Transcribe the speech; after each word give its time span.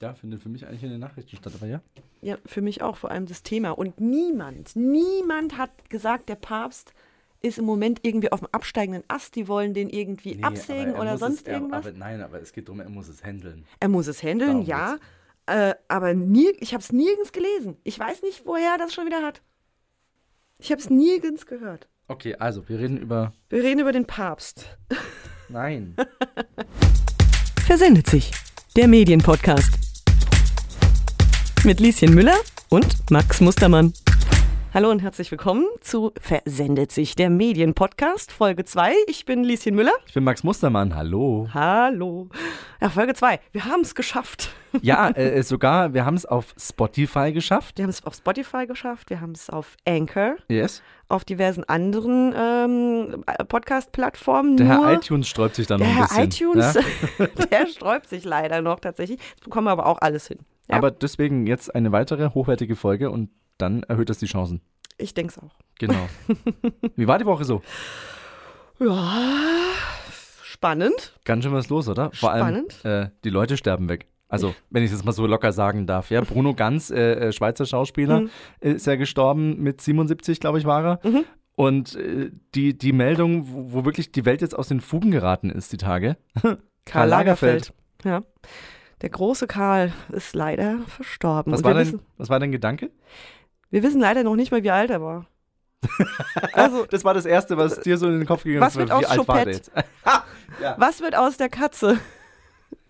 Ja, 0.00 0.14
findet 0.14 0.42
für 0.42 0.48
mich 0.48 0.66
eigentlich 0.66 0.82
in 0.82 0.90
den 0.90 1.00
Nachrichten 1.00 1.36
statt, 1.36 1.52
aber 1.54 1.66
ja. 1.66 1.80
Ja, 2.20 2.36
für 2.44 2.60
mich 2.60 2.82
auch, 2.82 2.96
vor 2.96 3.10
allem 3.10 3.26
das 3.26 3.42
Thema. 3.42 3.70
Und 3.70 4.00
niemand, 4.00 4.76
niemand 4.76 5.56
hat 5.56 5.88
gesagt, 5.88 6.28
der 6.28 6.34
Papst 6.34 6.92
ist 7.40 7.58
im 7.58 7.64
Moment 7.64 8.00
irgendwie 8.02 8.30
auf 8.32 8.40
dem 8.40 8.48
absteigenden 8.52 9.04
Ast, 9.08 9.36
die 9.36 9.48
wollen 9.48 9.72
den 9.72 9.88
irgendwie 9.88 10.34
Nee, 10.34 10.42
absägen 10.42 10.94
er 10.94 11.00
oder 11.00 11.18
sonst 11.18 11.42
es, 11.42 11.46
er, 11.46 11.54
irgendwas. 11.54 11.86
Aber 11.86 11.96
nein, 11.96 12.20
aber 12.20 12.40
es 12.40 12.52
geht 12.52 12.68
darum, 12.68 12.80
er 12.80 12.88
muss 12.88 13.08
es 13.08 13.24
handeln. 13.24 13.64
er 13.80 13.88
muss 13.88 14.06
es 14.06 14.22
handeln, 14.22 14.66
Darum 14.66 14.66
ja. 14.66 14.96
Äh, 15.46 15.74
aber 15.88 16.12
nie, 16.12 16.50
ich 16.58 16.74
habe 16.74 16.82
es 16.82 16.92
nirgends 16.92 17.32
gelesen. 17.32 17.76
Ich 17.84 17.98
weiß 17.98 18.22
nicht, 18.22 18.44
woher 18.46 18.72
er 18.72 18.78
das 18.78 18.92
schon 18.92 19.06
wieder 19.06 19.22
hat. 19.22 19.42
Ich 20.58 20.72
habe 20.72 20.80
es 20.80 20.90
nirgends 20.90 21.46
gehört. 21.46 21.88
Okay, 22.08 22.34
also, 22.36 22.68
wir 22.68 22.78
reden 22.78 22.98
über. 22.98 23.32
Wir 23.48 23.62
reden 23.62 23.80
über 23.80 23.92
den 23.92 24.06
Papst. 24.06 24.76
Nein. 25.48 25.94
Versendet 27.66 28.08
sich. 28.08 28.32
Der 28.74 28.88
Medienpodcast. 28.88 29.85
Mit 31.64 31.80
Lieschen 31.80 32.14
Müller 32.14 32.36
und 32.68 33.10
Max 33.10 33.40
Mustermann. 33.40 33.92
Hallo 34.72 34.90
und 34.90 35.00
herzlich 35.00 35.30
willkommen 35.30 35.64
zu 35.80 36.12
Versendet 36.20 36.92
sich, 36.92 37.14
der 37.16 37.30
Medienpodcast, 37.30 38.30
Folge 38.30 38.64
2. 38.64 38.92
Ich 39.08 39.24
bin 39.24 39.42
Lieschen 39.42 39.74
Müller. 39.74 39.92
Ich 40.06 40.12
bin 40.14 40.22
Max 40.22 40.44
Mustermann, 40.44 40.94
hallo. 40.94 41.48
Hallo. 41.54 42.28
Ja, 42.80 42.90
Folge 42.90 43.14
2. 43.14 43.40
Wir 43.52 43.64
haben 43.64 43.80
es 43.80 43.94
geschafft. 43.94 44.50
Ja, 44.82 45.08
äh, 45.10 45.42
sogar, 45.42 45.94
wir 45.94 46.04
haben 46.04 46.14
es 46.16 46.26
auf 46.26 46.54
Spotify 46.60 47.32
geschafft. 47.32 47.78
Wir 47.78 47.84
haben 47.84 47.90
es 47.90 48.04
auf 48.04 48.14
Spotify 48.14 48.66
geschafft, 48.66 49.08
wir 49.10 49.20
haben 49.20 49.32
es 49.32 49.48
auf 49.48 49.76
Anchor, 49.88 50.36
Yes. 50.48 50.82
auf 51.08 51.24
diversen 51.24 51.64
anderen 51.64 52.34
ähm, 52.36 53.24
Podcast-Plattformen. 53.48 54.58
Der 54.58 54.66
Herr 54.66 54.92
iTunes 54.92 55.26
sträubt 55.28 55.54
sich 55.56 55.66
da 55.66 55.78
noch 55.78 55.86
der 55.86 55.94
ein 55.94 55.96
Herr 56.10 56.26
bisschen. 56.26 56.50
iTunes, 56.50 56.74
Ja? 57.18 57.26
der 57.50 57.66
sträubt 57.66 58.08
sich 58.10 58.24
leider 58.24 58.60
noch 58.60 58.78
tatsächlich. 58.80 59.18
Das 59.36 59.40
bekommen 59.44 59.66
wir 59.68 59.72
aber 59.72 59.86
auch 59.86 59.98
alles 60.02 60.28
hin. 60.28 60.38
Ja, 60.68 60.76
Aber 60.76 60.90
deswegen 60.90 61.46
jetzt 61.46 61.74
eine 61.74 61.92
weitere 61.92 62.30
hochwertige 62.30 62.76
Folge 62.76 63.10
und 63.10 63.30
dann 63.58 63.82
erhöht 63.84 64.10
das 64.10 64.18
die 64.18 64.26
Chancen. 64.26 64.60
ich 64.98 65.14
denke 65.14 65.32
es 65.36 65.38
auch. 65.42 65.54
Genau. 65.78 66.08
Wie 66.96 67.06
war 67.06 67.18
die 67.18 67.26
Woche 67.26 67.44
so? 67.44 67.62
Ja, 68.78 69.22
spannend. 70.42 71.18
Ganz 71.24 71.44
schön 71.44 71.52
was 71.52 71.68
los, 71.68 71.88
oder? 71.88 72.10
Vor 72.12 72.32
allem, 72.32 72.66
äh, 72.82 73.08
die 73.24 73.30
Leute 73.30 73.56
sterben 73.56 73.88
weg. 73.88 74.06
Also, 74.28 74.54
wenn 74.70 74.82
ich 74.82 74.90
das 74.90 75.04
mal 75.04 75.12
so 75.12 75.26
locker 75.26 75.52
sagen 75.52 75.86
darf. 75.86 76.10
Ja, 76.10 76.20
Bruno 76.20 76.52
Ganz, 76.54 76.90
äh, 76.90 77.28
äh, 77.28 77.32
Schweizer 77.32 77.64
Schauspieler, 77.64 78.22
Mhm. 78.22 78.30
ist 78.60 78.86
ja 78.86 78.96
gestorben 78.96 79.62
mit 79.62 79.80
77, 79.80 80.40
glaube 80.40 80.58
ich, 80.58 80.64
war 80.64 80.84
er. 81.02 81.08
Mhm. 81.08 81.24
Und 81.54 81.94
äh, 81.94 82.30
die, 82.54 82.76
die 82.76 82.92
Meldung, 82.92 83.46
wo, 83.48 83.72
wo 83.72 83.84
wirklich 83.84 84.10
die 84.12 84.24
Welt 84.24 84.40
jetzt 84.42 84.58
aus 84.58 84.68
den 84.68 84.80
Fugen 84.80 85.10
geraten 85.12 85.48
ist, 85.50 85.72
die 85.72 85.76
Tage. 85.78 86.16
Karl 86.84 87.08
Lagerfeld. 87.08 87.72
Ja. 88.04 88.22
Der 89.02 89.10
große 89.10 89.46
Karl 89.46 89.92
ist 90.12 90.34
leider 90.34 90.78
verstorben. 90.88 91.52
Was 91.52 91.62
war, 91.62 91.74
dein, 91.74 91.86
wissen, 91.86 92.00
was 92.16 92.28
war 92.30 92.40
dein 92.40 92.52
Gedanke? 92.52 92.90
wir 93.70 93.82
wissen 93.82 94.00
leider 94.00 94.22
noch 94.24 94.36
nicht 94.36 94.52
mal, 94.52 94.62
wie 94.62 94.70
alt 94.70 94.90
er 94.90 95.02
war. 95.02 95.26
also, 96.52 96.86
Das 96.90 97.04
war 97.04 97.12
das 97.14 97.26
Erste, 97.26 97.56
was 97.56 97.80
dir 97.80 97.98
so 97.98 98.06
in 98.06 98.18
den 98.18 98.26
Kopf 98.26 98.44
gegangen 98.44 98.62
Was 98.62 98.72
ist. 98.74 98.78
wird 98.78 98.88
Wie 98.88 98.92
aus 98.94 99.04
alt 99.04 99.28
war 99.28 99.44
der 99.44 99.44
Choupette? 99.44 99.50
jetzt? 99.50 99.72
was 100.78 101.00
wird 101.00 101.14
aus 101.16 101.36
der 101.36 101.48
Katze? 101.48 101.98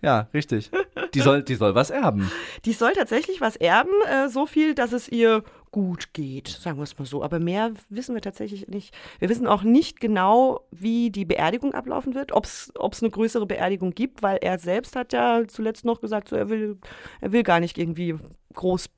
Ja, 0.01 0.27
richtig. 0.33 0.71
Die 1.13 1.19
soll, 1.21 1.43
die 1.43 1.55
soll 1.55 1.75
was 1.75 1.89
erben. 1.89 2.31
Die 2.65 2.73
soll 2.73 2.93
tatsächlich 2.93 3.41
was 3.41 3.55
erben, 3.55 3.91
äh, 4.09 4.29
so 4.29 4.45
viel, 4.45 4.75
dass 4.75 4.93
es 4.93 5.09
ihr 5.09 5.43
gut 5.71 6.13
geht, 6.13 6.47
sagen 6.47 6.77
wir 6.77 6.83
es 6.83 6.97
mal 6.97 7.05
so. 7.05 7.23
Aber 7.23 7.39
mehr 7.39 7.73
wissen 7.89 8.15
wir 8.15 8.21
tatsächlich 8.21 8.67
nicht. 8.67 8.93
Wir 9.19 9.29
wissen 9.29 9.47
auch 9.47 9.63
nicht 9.63 9.99
genau, 9.99 10.61
wie 10.71 11.09
die 11.09 11.25
Beerdigung 11.25 11.73
ablaufen 11.73 12.15
wird, 12.15 12.31
ob 12.31 12.45
es 12.45 12.71
eine 12.75 13.11
größere 13.11 13.45
Beerdigung 13.45 13.91
gibt, 13.91 14.21
weil 14.21 14.37
er 14.37 14.59
selbst 14.59 14.95
hat 14.95 15.13
ja 15.13 15.43
zuletzt 15.47 15.85
noch 15.85 16.01
gesagt, 16.01 16.29
so, 16.29 16.35
er, 16.35 16.49
will, 16.49 16.77
er 17.21 17.31
will 17.31 17.43
gar 17.43 17.59
nicht 17.59 17.77
irgendwie 17.77 18.15
groß 18.53 18.89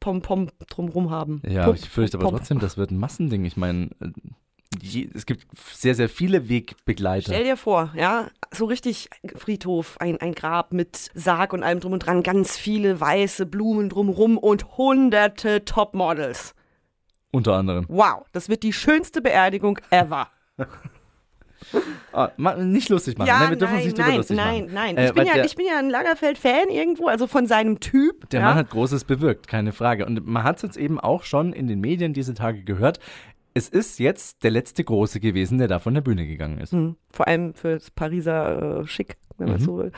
Pom-Pom 0.00 0.50
drumrum 0.68 1.10
haben. 1.10 1.42
Ja, 1.48 1.64
Pump, 1.64 1.78
ich 1.78 1.88
fürchte 1.88 2.16
aber 2.16 2.24
Pom-Pom. 2.24 2.38
trotzdem, 2.38 2.58
das 2.60 2.76
wird 2.76 2.90
ein 2.90 2.98
Massending. 2.98 3.44
Ich 3.44 3.56
meine, 3.56 3.90
äh, 4.00 4.10
je- 4.80 5.08
es 5.14 5.26
gibt 5.26 5.46
sehr, 5.72 5.94
sehr 5.94 6.08
viele 6.08 6.48
Wegbegleiter. 6.48 7.32
Stell 7.32 7.44
dir 7.44 7.56
vor, 7.56 7.92
ja, 7.96 8.28
so 8.52 8.64
richtig 8.66 9.08
Friedhof, 9.36 9.96
ein, 10.00 10.20
ein 10.20 10.34
Grab 10.34 10.72
mit 10.72 11.10
Sarg 11.14 11.52
und 11.52 11.62
allem 11.62 11.80
drum 11.80 11.92
und 11.92 12.00
dran, 12.00 12.22
ganz 12.22 12.56
viele 12.56 13.00
weiße 13.00 13.46
Blumen 13.46 13.88
drumrum 13.88 14.38
und 14.38 14.76
hunderte 14.76 15.64
Topmodels. 15.64 16.54
Unter 17.30 17.54
anderem. 17.54 17.84
Wow, 17.88 18.24
das 18.32 18.48
wird 18.48 18.62
die 18.62 18.72
schönste 18.72 19.20
Beerdigung 19.20 19.78
ever. 19.90 20.28
Ma- 22.36 22.54
nicht 22.56 22.88
lustig 22.88 23.18
machen. 23.18 23.28
ja, 23.28 23.40
nein, 23.40 23.50
wir 23.50 23.56
dürfen 23.58 23.74
nein, 23.74 23.84
uns 23.84 23.92
nicht 23.98 24.06
nein, 24.06 24.16
lustig 24.16 24.36
nein, 24.36 24.60
machen. 24.62 24.74
nein. 24.74 24.96
Äh, 24.96 25.06
ich, 25.08 25.12
bin 25.12 25.26
ja, 25.26 25.34
der, 25.34 25.44
ich 25.44 25.56
bin 25.56 25.66
ja 25.66 25.78
ein 25.78 25.90
Lagerfeld-Fan 25.90 26.68
irgendwo, 26.70 27.08
also 27.08 27.26
von 27.26 27.46
seinem 27.46 27.80
Typ. 27.80 28.30
der 28.30 28.40
ja. 28.40 28.46
Mann 28.46 28.56
hat 28.56 28.70
Großes 28.70 29.04
bewirkt, 29.04 29.46
keine 29.48 29.72
Frage. 29.72 30.06
Und 30.06 30.26
man 30.26 30.44
hat 30.44 30.56
es 30.56 30.62
jetzt 30.62 30.76
eben 30.76 30.98
auch 30.98 31.24
schon 31.24 31.52
in 31.52 31.66
den 31.66 31.80
Medien 31.80 32.14
diese 32.14 32.34
Tage 32.34 32.62
gehört. 32.62 33.00
Es 33.54 33.68
ist 33.68 33.98
jetzt 33.98 34.44
der 34.44 34.50
letzte 34.50 34.84
Große 34.84 35.20
gewesen, 35.20 35.58
der 35.58 35.68
da 35.68 35.78
von 35.78 35.94
der 35.94 36.00
Bühne 36.00 36.26
gegangen 36.26 36.58
ist. 36.58 36.72
Hm, 36.72 36.96
Vor 37.12 37.26
allem 37.26 37.54
für 37.54 37.74
das 37.74 37.90
Pariser 37.90 38.80
äh, 38.82 38.86
Schick, 38.86 39.16
wenn 39.38 39.48
man 39.48 39.56
Mhm. 39.60 39.64
so 39.64 39.78
will, 39.78 39.92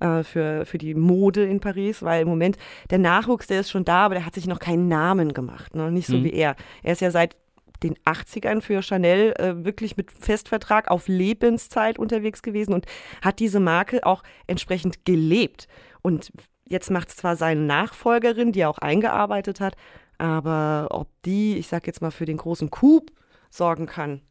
äh, 0.00 0.22
für, 0.22 0.66
für 0.66 0.78
die 0.78 0.94
Mode 0.94 1.44
in 1.44 1.60
Paris, 1.60 2.02
weil 2.02 2.22
im 2.22 2.28
Moment 2.28 2.56
der 2.90 2.98
Nachwuchs, 2.98 3.46
der 3.46 3.60
ist 3.60 3.70
schon 3.70 3.84
da, 3.84 4.04
aber 4.06 4.14
der 4.16 4.26
hat 4.26 4.34
sich 4.34 4.46
noch 4.46 4.58
keinen 4.58 4.88
Namen 4.88 5.32
gemacht, 5.32 5.74
ne? 5.74 5.90
nicht 5.90 6.06
so 6.08 6.16
Mhm. 6.18 6.24
wie 6.24 6.32
er. 6.32 6.56
Er 6.82 6.92
ist 6.92 7.00
ja 7.00 7.10
seit 7.10 7.36
den 7.82 7.94
80ern 8.04 8.60
für 8.62 8.82
Chanel 8.82 9.34
äh, 9.38 9.64
wirklich 9.64 9.96
mit 9.96 10.10
Festvertrag 10.10 10.88
auf 10.90 11.08
Lebenszeit 11.08 11.98
unterwegs 11.98 12.42
gewesen 12.42 12.72
und 12.72 12.86
hat 13.22 13.38
diese 13.38 13.60
Marke 13.60 14.04
auch 14.04 14.22
entsprechend 14.46 15.04
gelebt. 15.04 15.68
Und 16.02 16.32
jetzt 16.68 16.90
macht 16.90 17.08
es 17.10 17.16
zwar 17.16 17.36
seine 17.36 17.60
Nachfolgerin, 17.60 18.52
die 18.52 18.60
er 18.60 18.70
auch 18.70 18.78
eingearbeitet 18.78 19.60
hat, 19.60 19.76
aber 20.18 20.88
ob 20.90 21.08
die, 21.24 21.56
ich 21.56 21.68
sag 21.68 21.86
jetzt 21.86 22.02
mal, 22.02 22.10
für 22.10 22.24
den 22.24 22.36
großen 22.36 22.70
Coup 22.70 23.10
sorgen 23.50 23.86
kann 23.86 24.22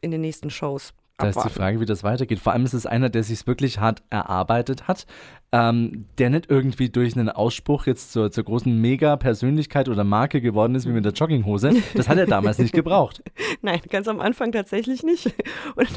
in 0.00 0.10
den 0.10 0.20
nächsten 0.20 0.50
Shows. 0.50 0.92
Da 1.18 1.28
ist 1.28 1.44
die. 1.44 1.50
Frage, 1.50 1.80
wie 1.80 1.86
das 1.86 2.02
weitergeht. 2.02 2.38
Vor 2.38 2.52
allem 2.52 2.64
ist 2.64 2.72
es 2.72 2.86
einer, 2.86 3.10
der 3.10 3.22
sich 3.22 3.46
wirklich 3.46 3.78
hart 3.78 4.02
erarbeitet 4.10 4.88
hat, 4.88 5.06
ähm, 5.52 6.06
der 6.18 6.30
nicht 6.30 6.50
irgendwie 6.50 6.88
durch 6.88 7.14
einen 7.16 7.28
Ausspruch 7.28 7.86
jetzt 7.86 8.12
zur, 8.12 8.30
zur 8.30 8.44
großen 8.44 8.80
Mega-Persönlichkeit 8.80 9.88
oder 9.88 10.02
Marke 10.02 10.40
geworden 10.40 10.74
ist, 10.74 10.88
wie 10.88 10.92
mit 10.92 11.04
der 11.04 11.12
Jogginghose. 11.12 11.74
Das 11.94 12.08
hat 12.08 12.16
er 12.16 12.26
damals 12.26 12.58
nicht 12.58 12.72
gebraucht. 12.72 13.22
Nein, 13.60 13.80
ganz 13.90 14.08
am 14.08 14.20
Anfang 14.20 14.52
tatsächlich 14.52 15.02
nicht. 15.02 15.26
Und, 15.76 15.88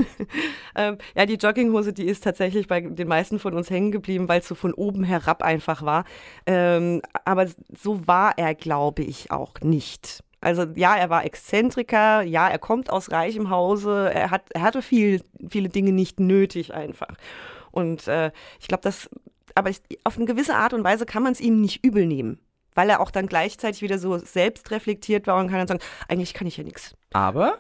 ähm, 0.76 0.98
ja, 1.16 1.26
die 1.26 1.36
Jogginghose, 1.36 1.94
die 1.94 2.06
ist 2.06 2.24
tatsächlich 2.24 2.68
bei 2.68 2.82
den 2.82 3.08
meisten 3.08 3.40
von 3.40 3.54
uns 3.54 3.70
hängen 3.70 3.92
geblieben, 3.92 4.28
weil 4.28 4.42
es 4.42 4.48
so 4.48 4.56
von 4.56 4.74
oben 4.74 5.04
herab 5.04 5.42
einfach 5.42 5.84
war. 5.84 6.04
Ähm, 6.46 7.02
aber 7.24 7.48
so 7.76 8.06
war 8.08 8.38
er, 8.38 8.54
glaube 8.56 9.04
ich, 9.04 9.32
auch 9.32 9.54
nicht. 9.62 10.25
Also 10.46 10.68
ja, 10.76 10.96
er 10.96 11.10
war 11.10 11.26
Exzentriker, 11.26 12.22
ja, 12.22 12.48
er 12.48 12.60
kommt 12.60 12.92
aus 12.92 13.12
reichem 13.12 13.50
Hause, 13.50 14.12
er, 14.14 14.30
hat, 14.30 14.44
er 14.52 14.62
hatte 14.62 14.84
viel, 14.84 15.24
viele 15.50 15.70
Dinge 15.70 15.92
nicht 15.92 16.20
nötig 16.20 16.72
einfach. 16.72 17.16
Und 17.72 18.08
äh, 18.08 18.32
ich 18.60 18.68
glaube, 18.68 18.84
das, 18.84 19.10
aber 19.56 19.72
ich, 19.72 19.82
auf 20.04 20.18
eine 20.18 20.28
gewisse 20.28 20.54
Art 20.54 20.74
und 20.74 20.84
Weise 20.84 21.08
kann 21.08 21.24
man 21.24 21.32
es 21.32 21.42
ihm 21.42 21.62
nicht 21.62 21.84
übel 21.84 22.06
nehmen. 22.06 22.38
Weil 22.76 22.92
er 22.92 23.00
auch 23.00 23.10
dann 23.10 23.26
gleichzeitig 23.26 23.82
wieder 23.82 23.98
so 23.98 24.20
selbstreflektiert 24.20 25.26
war 25.26 25.40
und 25.40 25.48
kann 25.48 25.58
dann 25.58 25.68
sagen, 25.68 25.84
eigentlich 26.08 26.36
kann 26.36 26.46
ich 26.46 26.58
ja 26.58 26.64
nichts. 26.64 26.96
Aber 27.12 27.58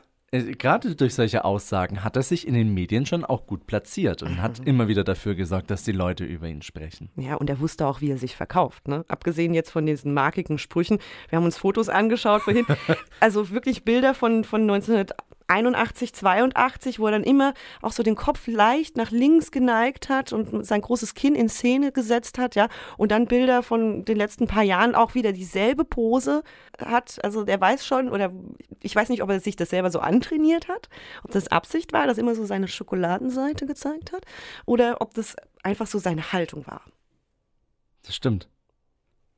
gerade 0.58 0.96
durch 0.96 1.14
solche 1.16 1.46
Aussagen 1.46 2.04
hat 2.04 2.16
er 2.16 2.24
sich 2.24 2.48
in 2.48 2.54
den 2.54 2.74
Medien 2.74 3.06
schon 3.06 3.24
auch 3.26 3.46
gut 3.48 3.68
platziert 3.68 4.24
und 4.24 4.42
hat 4.42 4.60
Mhm. 4.60 4.68
immer 4.68 4.88
wieder 4.88 5.04
dafür 5.04 5.36
gesorgt, 5.36 5.70
dass 5.72 5.84
die 5.84 5.92
Leute 5.92 6.24
über 6.26 6.48
ihn 6.48 6.62
sprechen. 6.62 7.10
Ja, 7.16 7.36
und 7.36 7.50
er 7.50 7.60
wusste 7.60 7.86
auch, 7.88 8.02
wie 8.02 8.12
er 8.12 8.18
sich 8.18 8.36
verkauft. 8.36 8.88
Ne? 8.88 9.06
Abgesehen 9.08 9.54
jetzt 9.54 9.72
von 9.72 9.86
diesen 9.86 10.14
markigen 10.14 10.58
Sprüchen. 10.58 11.00
Wir 11.30 11.38
haben 11.38 11.46
uns 11.46 11.58
Fotos 11.58 11.90
angeschaut 11.90 12.42
vorhin. 12.44 12.66
also 13.20 13.50
wirklich 13.52 13.84
Bilder 13.84 14.14
von, 14.14 14.44
von 14.44 14.66
1981, 15.48 16.14
82, 16.14 17.00
wo 17.00 17.06
er 17.06 17.12
dann 17.12 17.24
immer 17.24 17.54
auch 17.82 17.92
so 17.92 18.02
den 18.02 18.16
Kopf 18.16 18.48
leicht 18.48 18.98
nach 18.98 19.12
links 19.12 19.52
geneigt 19.52 20.10
hat 20.10 20.34
und 20.34 20.66
sein 20.66 20.82
großes 20.82 21.14
Kinn 21.14 21.36
in 21.36 21.50
Szene 21.50 21.92
gesetzt 21.92 22.38
hat. 22.38 22.56
ja. 22.56 22.68
Und 22.98 23.12
dann 23.12 23.28
Bilder 23.28 23.62
von 23.62 24.06
den 24.06 24.18
letzten 24.18 24.48
paar 24.48 24.64
Jahren 24.64 24.96
auch 24.96 25.14
wieder 25.14 25.34
dieselbe 25.34 25.86
Pose 25.86 26.44
hat. 26.80 27.24
Also 27.24 27.44
der 27.44 27.62
weiß 27.62 27.86
schon, 27.86 28.10
oder 28.10 28.32
ich 28.82 28.96
weiß 28.96 29.10
nicht, 29.10 29.22
ob 29.22 29.30
er 29.30 29.40
sich 29.40 29.56
das 29.56 29.70
selber 29.70 29.92
so 29.92 30.00
antrainiert 30.00 30.68
hat, 30.68 30.90
ob 31.24 31.32
das 31.32 31.48
Absicht 31.48 31.94
war, 31.94 32.08
dass 32.08 32.18
er 32.18 32.24
immer 32.24 32.36
so 32.36 32.46
seine 32.46 32.68
Schokoladenseite 32.68 33.66
gezeigt 33.66 34.12
hat, 34.12 34.26
oder 34.66 35.02
ob 35.02 35.14
das 35.14 35.36
einfach 35.64 35.88
so 35.88 36.00
seine 36.00 36.34
Haltung 36.34 36.66
war. 36.66 36.82
Das 38.04 38.16
stimmt. 38.16 38.50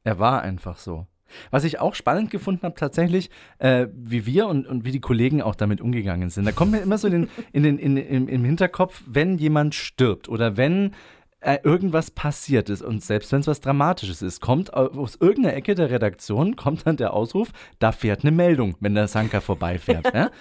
Er 0.04 0.20
war 0.20 0.42
einfach 0.42 0.78
so. 0.78 1.06
Was 1.52 1.64
ich 1.64 1.80
auch 1.80 1.96
spannend 1.96 2.32
gefunden 2.32 2.64
habe, 2.64 2.76
tatsächlich, 2.76 3.30
äh, 3.60 3.88
wie 3.94 4.26
wir 4.26 4.48
und, 4.48 4.68
und 4.68 4.86
wie 4.86 4.92
die 4.92 5.02
Kollegen 5.02 5.42
auch 5.42 5.56
damit 5.56 5.82
umgegangen 5.82 6.30
sind. 6.30 6.46
Da 6.46 6.52
kommt 6.52 6.72
mir 6.72 6.80
immer 6.80 6.98
so 6.98 7.08
in, 7.08 7.30
in 7.52 7.64
den, 7.64 7.78
in, 7.78 7.98
im, 7.98 8.28
im 8.28 8.44
Hinterkopf, 8.44 9.04
wenn 9.06 9.38
jemand 9.38 9.76
stirbt 9.76 10.30
oder 10.30 10.58
wenn 10.58 10.92
äh, 11.40 11.60
irgendwas 11.64 12.10
passiert 12.12 12.70
ist 12.70 12.82
und 12.82 13.04
selbst 13.04 13.32
wenn 13.32 13.42
es 13.42 13.48
was 13.48 13.62
Dramatisches 13.62 14.22
ist, 14.22 14.42
kommt 14.42 14.74
aus 14.74 15.16
irgendeiner 15.16 15.56
Ecke 15.56 15.76
der 15.76 15.92
Redaktion, 15.92 16.56
kommt 16.56 16.88
dann 16.88 16.98
der 16.98 17.14
Ausruf, 17.14 17.52
da 17.80 17.92
fährt 17.92 18.24
eine 18.24 18.32
Meldung, 18.32 18.76
wenn 18.80 18.96
der 18.96 19.08
Sanka 19.08 19.40
vorbeifährt. 19.40 20.12
ja? 20.14 20.32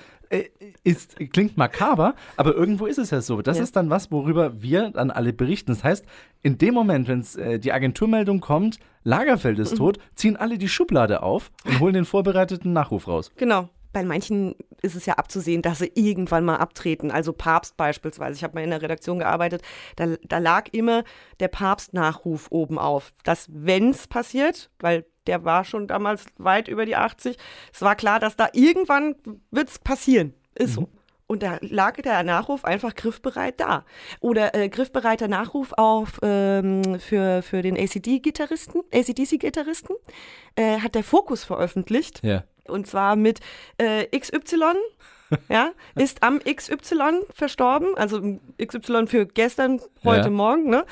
Ist, 0.85 1.17
klingt 1.33 1.57
makaber, 1.57 2.15
aber 2.37 2.55
irgendwo 2.55 2.87
ist 2.87 2.99
es 2.99 3.11
ja 3.11 3.21
so. 3.21 3.43
Das 3.43 3.57
Ja. 3.59 3.63
ist 3.63 3.77
dann 3.77 3.91
was, 3.91 4.11
worüber 4.11 4.61
wir 4.63 4.91
dann 4.91 5.11
alle 5.11 5.33
berichten. 5.33 5.73
Das 5.73 5.85
heißt, 5.85 6.05
in 6.43 6.59
dem 6.59 6.75
Moment, 6.75 7.09
wenn 7.09 7.25
äh, 7.43 7.59
die 7.59 7.73
Agenturmeldung 7.73 8.41
kommt, 8.41 8.79
Lagerfeld 9.05 9.59
Mhm. 9.59 9.63
ist 9.63 9.77
tot, 9.77 9.99
ziehen 10.15 10.37
alle 10.37 10.59
die 10.59 10.69
Schublade 10.69 11.23
auf 11.23 11.51
und 11.65 11.81
holen 11.81 11.95
den 11.95 12.05
vorbereiteten 12.05 12.73
Nachruf 12.73 13.07
raus. 13.09 13.31
Genau. 13.37 13.69
Bei 13.97 14.05
manchen 14.05 14.57
ist 14.83 14.95
es 14.95 15.07
ja 15.07 15.15
abzusehen, 15.15 15.63
dass 15.63 15.79
sie 15.79 15.91
irgendwann 15.95 16.45
mal 16.45 16.57
abtreten. 16.57 17.11
Also 17.11 17.33
Papst 17.33 17.79
beispielsweise. 17.79 18.37
Ich 18.37 18.45
habe 18.45 18.53
mal 18.53 18.63
in 18.63 18.69
der 18.69 18.83
Redaktion 18.83 19.19
gearbeitet. 19.19 19.63
Da, 19.97 20.17
da 20.23 20.37
lag 20.37 20.69
immer 20.73 21.03
der 21.41 21.49
Papst-Nachruf 21.49 22.49
oben 22.51 22.79
auf. 22.79 23.15
Dass, 23.25 23.47
wenn 23.51 23.89
es 23.89 24.07
passiert, 24.07 24.69
weil 24.81 25.07
der 25.27 25.47
war 25.47 25.65
schon 25.65 25.87
damals 25.87 26.27
weit 26.37 26.69
über 26.69 26.85
die 26.85 26.95
80, 26.95 27.39
es 27.73 27.81
war 27.81 27.97
klar, 27.97 28.21
dass 28.21 28.37
da 28.37 28.51
irgendwann 28.53 29.15
wird 29.51 29.71
es 29.71 29.79
passieren. 29.79 30.35
Ist 30.55 30.75
so. 30.75 30.91
Und 31.27 31.43
da 31.43 31.57
lag 31.63 31.95
der 32.03 32.23
Nachruf 32.23 32.67
einfach 32.67 32.95
griffbereit 32.95 33.59
da. 33.61 33.87
Oder 34.21 34.55
äh, 34.55 34.69
griffbereiter 34.69 35.27
Nachruf 35.27 35.73
auf 35.79 36.21
ähm, 36.21 37.01
für, 37.01 37.41
für 37.41 37.63
den 37.63 37.79
ACD-Gitarristen, 37.79 38.83
ACDC-Gitarristen, 38.93 39.97
äh, 40.55 40.81
hat 40.81 40.95
der 40.95 41.03
Fokus 41.03 41.45
veröffentlicht. 41.45 42.23
Ja. 42.23 42.45
Und 42.69 42.87
zwar 42.87 43.17
mit 43.17 43.41
äh, 43.79 44.07
XY, 44.19 44.75
ja, 45.49 45.73
ist 45.95 46.23
am 46.23 46.41
XY 46.41 47.23
verstorben, 47.35 47.97
also 47.97 48.39
XY 48.65 49.07
für 49.07 49.27
gestern, 49.27 49.81
heute 50.05 50.29
Ja. 50.29 50.31
Morgen, 50.31 50.71
ne? 50.71 50.85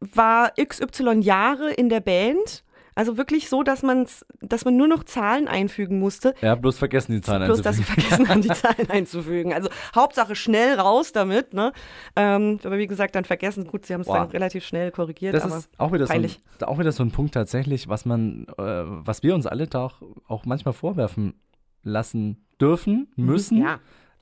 War 0.00 0.52
XY 0.54 1.20
Jahre 1.20 1.72
in 1.72 1.88
der 1.88 2.00
Band. 2.00 2.64
Also 2.94 3.16
wirklich 3.16 3.48
so, 3.48 3.62
dass, 3.62 3.82
man's, 3.82 4.24
dass 4.40 4.64
man 4.64 4.76
nur 4.76 4.86
noch 4.88 5.04
Zahlen 5.04 5.48
einfügen 5.48 5.98
musste. 5.98 6.34
Ja, 6.42 6.54
bloß 6.54 6.78
vergessen 6.78 7.12
die 7.12 7.20
Zahlen 7.22 7.44
Bloß, 7.46 7.62
dass 7.62 7.76
sie 7.76 7.82
einzufügen. 7.82 8.02
vergessen 8.08 8.28
haben, 8.28 8.42
die 8.42 8.48
Zahlen 8.48 8.90
einzufügen. 8.90 9.52
Also 9.54 9.68
Hauptsache 9.94 10.34
schnell 10.36 10.78
raus 10.78 11.12
damit. 11.12 11.54
Ne? 11.54 11.72
Ähm, 12.16 12.58
aber 12.64 12.78
wie 12.78 12.86
gesagt, 12.86 13.14
dann 13.14 13.24
vergessen. 13.24 13.66
Gut, 13.66 13.86
sie 13.86 13.94
haben 13.94 14.02
es 14.02 14.06
dann 14.08 14.28
relativ 14.30 14.64
schnell 14.64 14.90
korrigiert. 14.90 15.34
Das 15.34 15.44
aber 15.44 15.56
ist 15.58 15.70
auch 15.78 15.92
wieder, 15.92 16.06
so 16.06 16.12
ein, 16.12 16.16
peinlich. 16.22 16.40
auch 16.62 16.78
wieder 16.78 16.92
so 16.92 17.02
ein 17.02 17.10
Punkt 17.12 17.34
tatsächlich, 17.34 17.88
was 17.88 18.04
man, 18.04 18.46
äh, 18.58 18.62
was 18.84 19.22
wir 19.22 19.34
uns 19.34 19.46
alle 19.46 19.66
da 19.66 19.84
auch, 19.86 20.02
auch 20.28 20.44
manchmal 20.44 20.74
vorwerfen 20.74 21.34
lassen 21.82 22.44
dürfen, 22.60 23.08
müssen, 23.16 23.58
Mhm. 23.58 23.64
Ja. 23.64 23.78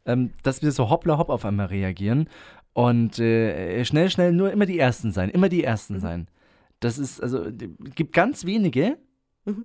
ähm, 0.07 0.33
dass 0.43 0.63
wir 0.63 0.73
so 0.73 0.89
hoppla 0.91 1.19
hopp 1.19 1.29
auf 1.29 1.45
einmal 1.45 1.67
reagieren 1.67 2.29
und 2.73 3.19
äh, 3.19 3.85
schnell, 3.85 4.09
schnell 4.11 4.33
nur 4.33 4.51
immer 4.53 4.65
die 4.67 4.79
Ersten 4.79 5.13
sein, 5.13 5.29
immer 5.29 5.49
die 5.49 5.63
Ersten 5.65 5.95
Mhm. 5.97 6.01
sein. 6.01 6.29
Das 6.81 6.99
ist, 6.99 7.23
also, 7.23 7.45
es 7.45 7.95
gibt 7.95 8.13
ganz 8.13 8.45
wenige, 8.45 8.99
Mhm. 9.47 9.65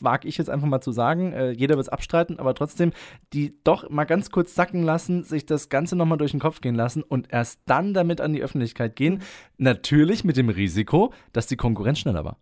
wage 0.00 0.28
ich 0.28 0.36
jetzt 0.38 0.50
einfach 0.50 0.66
mal 0.66 0.80
zu 0.80 0.92
sagen, 0.92 1.32
äh, 1.32 1.50
jeder 1.50 1.76
wird 1.76 1.86
es 1.86 1.92
abstreiten, 1.92 2.38
aber 2.38 2.54
trotzdem, 2.54 2.92
die 3.32 3.56
doch 3.64 3.88
mal 3.88 4.04
ganz 4.04 4.30
kurz 4.30 4.54
sacken 4.54 4.82
lassen, 4.82 5.24
sich 5.24 5.46
das 5.46 5.68
Ganze 5.68 5.96
nochmal 5.96 6.18
durch 6.18 6.32
den 6.32 6.40
Kopf 6.40 6.60
gehen 6.60 6.74
lassen 6.74 7.02
und 7.02 7.32
erst 7.32 7.60
dann 7.66 7.94
damit 7.94 8.20
an 8.20 8.32
die 8.32 8.42
Öffentlichkeit 8.42 8.96
gehen. 8.96 9.22
Natürlich 9.58 10.24
mit 10.24 10.36
dem 10.36 10.48
Risiko, 10.48 11.12
dass 11.32 11.46
die 11.46 11.56
Konkurrenz 11.56 12.00
schneller 12.00 12.24
war. 12.24 12.38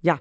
Ja, 0.00 0.20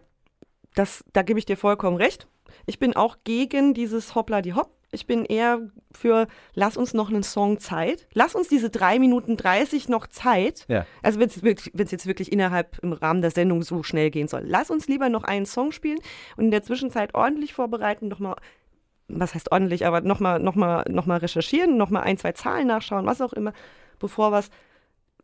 das, 0.74 1.04
da 1.14 1.22
gebe 1.22 1.40
ich 1.40 1.46
dir 1.46 1.58
vollkommen 1.58 1.98
recht. 1.98 2.28
Ich 2.66 2.80
bin 2.80 2.96
auch 2.96 3.18
gegen 3.24 3.74
dieses 3.74 4.16
Hoppla 4.16 4.42
die 4.42 4.54
Hopp. 4.54 4.72
Ich 4.96 5.06
bin 5.06 5.26
eher 5.26 5.60
für, 5.92 6.28
lass 6.54 6.78
uns 6.78 6.94
noch 6.94 7.10
einen 7.10 7.24
Song 7.24 7.60
Zeit. 7.60 8.08
Lass 8.14 8.34
uns 8.34 8.48
diese 8.48 8.70
3 8.70 9.00
Minuten 9.00 9.38
30 9.38 9.90
noch 9.90 10.08
Zeit. 10.08 10.66
Ja. 10.68 10.86
Also 11.04 11.20
wenn 11.20 11.30
es 11.30 11.92
jetzt 11.92 12.08
wirklich 12.08 12.32
innerhalb 12.32 12.80
im 12.80 12.94
Rahmen 12.94 13.22
der 13.22 13.32
Sendung 13.32 13.62
so 13.62 13.84
schnell 13.84 14.10
gehen 14.10 14.28
soll. 14.28 14.44
Lass 14.46 14.72
uns 14.72 14.88
lieber 14.88 15.10
noch 15.10 15.24
einen 15.24 15.46
Song 15.46 15.72
spielen 15.72 16.00
und 16.38 16.46
in 16.46 16.52
der 16.52 16.64
Zwischenzeit 16.64 17.14
ordentlich 17.14 17.54
vorbereiten, 17.54 18.08
nochmal, 18.08 18.36
was 19.08 19.36
heißt 19.36 19.52
ordentlich, 19.52 19.86
aber 19.86 20.02
nochmal 20.02 20.40
noch 20.40 20.56
mal, 20.56 20.86
noch 20.90 21.06
mal 21.06 21.18
recherchieren, 21.18 21.78
nochmal 21.78 22.04
ein, 22.04 22.18
zwei 22.18 22.32
Zahlen 22.32 22.68
nachschauen, 22.68 23.06
was 23.06 23.22
auch 23.22 23.34
immer, 23.34 23.54
bevor 24.00 24.32
wir 24.32 24.40
es 24.40 24.50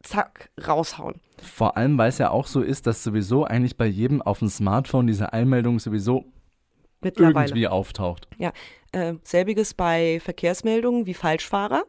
zack 0.04 0.50
raushauen. 0.68 1.22
Vor 1.42 1.78
allem, 1.78 1.98
weil 1.98 2.10
es 2.10 2.18
ja 2.18 2.30
auch 2.30 2.48
so 2.48 2.62
ist, 2.62 2.88
dass 2.88 3.04
sowieso 3.04 3.46
eigentlich 3.46 3.78
bei 3.78 3.86
jedem 3.86 4.22
auf 4.22 4.40
dem 4.40 4.50
Smartphone 4.50 5.08
diese 5.08 5.34
Einmeldung 5.34 5.80
sowieso 5.80 6.26
Mittlerweile. 7.01 7.48
irgendwie 7.48 7.68
auftaucht. 7.68 8.27
Ja, 8.38 8.51
äh, 8.92 9.15
selbiges 9.24 9.74
bei 9.74 10.19
Verkehrsmeldungen 10.24 11.06
wie 11.06 11.13
Falschfahrer. 11.13 11.83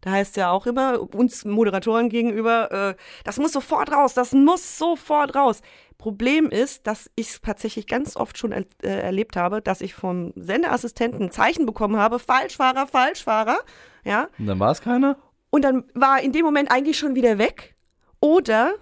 Da 0.00 0.12
heißt 0.12 0.36
ja 0.36 0.50
auch 0.50 0.66
immer 0.66 1.00
uns 1.14 1.44
Moderatoren 1.44 2.08
gegenüber, 2.08 2.70
äh, 2.70 2.94
das 3.24 3.38
muss 3.38 3.52
sofort 3.52 3.90
raus, 3.90 4.14
das 4.14 4.32
muss 4.32 4.78
sofort 4.78 5.34
raus. 5.34 5.60
Problem 5.98 6.48
ist, 6.50 6.86
dass 6.86 7.10
ich 7.16 7.30
es 7.30 7.40
tatsächlich 7.40 7.88
ganz 7.88 8.14
oft 8.16 8.38
schon 8.38 8.52
er, 8.52 8.64
äh, 8.84 9.00
erlebt 9.00 9.34
habe, 9.34 9.60
dass 9.60 9.80
ich 9.80 9.94
vom 9.94 10.32
Sendeassistenten 10.36 11.22
ein 11.22 11.30
Zeichen 11.32 11.66
bekommen 11.66 11.96
habe, 11.96 12.20
Falschfahrer, 12.20 12.86
Falschfahrer, 12.86 13.58
ja, 14.04 14.28
Und 14.38 14.46
dann 14.46 14.60
war 14.60 14.70
es 14.70 14.80
keiner? 14.80 15.16
und 15.50 15.62
dann 15.62 15.84
war 15.94 16.20
in 16.20 16.32
dem 16.32 16.44
Moment 16.44 16.70
eigentlich 16.70 16.98
schon 16.98 17.14
wieder 17.16 17.38
weg 17.38 17.74
oder 18.20 18.74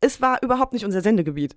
es 0.00 0.20
war 0.20 0.42
überhaupt 0.42 0.72
nicht 0.72 0.84
unser 0.84 1.00
Sendegebiet. 1.02 1.56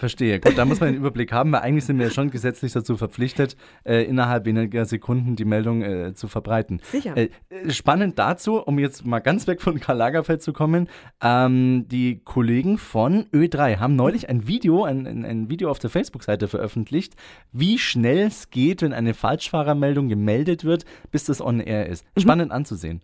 Verstehe. 0.00 0.40
Gut, 0.40 0.56
da 0.56 0.64
muss 0.64 0.80
man 0.80 0.88
den 0.88 0.96
Überblick 0.96 1.30
haben, 1.30 1.52
weil 1.52 1.60
eigentlich 1.60 1.84
sind 1.84 1.98
wir 1.98 2.06
ja 2.06 2.10
schon 2.10 2.30
gesetzlich 2.30 2.72
dazu 2.72 2.96
verpflichtet, 2.96 3.54
äh, 3.84 4.02
innerhalb 4.04 4.46
weniger 4.46 4.86
Sekunden 4.86 5.36
die 5.36 5.44
Meldung 5.44 5.82
äh, 5.82 6.14
zu 6.14 6.26
verbreiten. 6.26 6.80
Sicher. 6.90 7.14
Äh, 7.18 7.28
äh, 7.50 7.70
spannend 7.70 8.18
dazu, 8.18 8.62
um 8.62 8.78
jetzt 8.78 9.04
mal 9.04 9.18
ganz 9.18 9.46
weg 9.46 9.60
von 9.60 9.78
Karl 9.78 9.98
Lagerfeld 9.98 10.40
zu 10.40 10.54
kommen, 10.54 10.88
ähm, 11.22 11.84
die 11.88 12.20
Kollegen 12.24 12.78
von 12.78 13.26
Ö3 13.26 13.76
haben 13.76 13.94
neulich 13.94 14.30
ein 14.30 14.46
Video, 14.46 14.84
ein, 14.84 15.06
ein, 15.06 15.50
Video 15.50 15.70
auf 15.70 15.78
der 15.78 15.90
Facebook-Seite 15.90 16.48
veröffentlicht, 16.48 17.14
wie 17.52 17.78
schnell 17.78 18.26
es 18.28 18.48
geht, 18.48 18.80
wenn 18.80 18.94
eine 18.94 19.12
Falschfahrermeldung 19.12 20.08
gemeldet 20.08 20.64
wird, 20.64 20.86
bis 21.10 21.24
das 21.24 21.42
on 21.42 21.60
air 21.60 21.90
ist. 21.90 22.06
Spannend 22.16 22.52
anzusehen. 22.52 23.02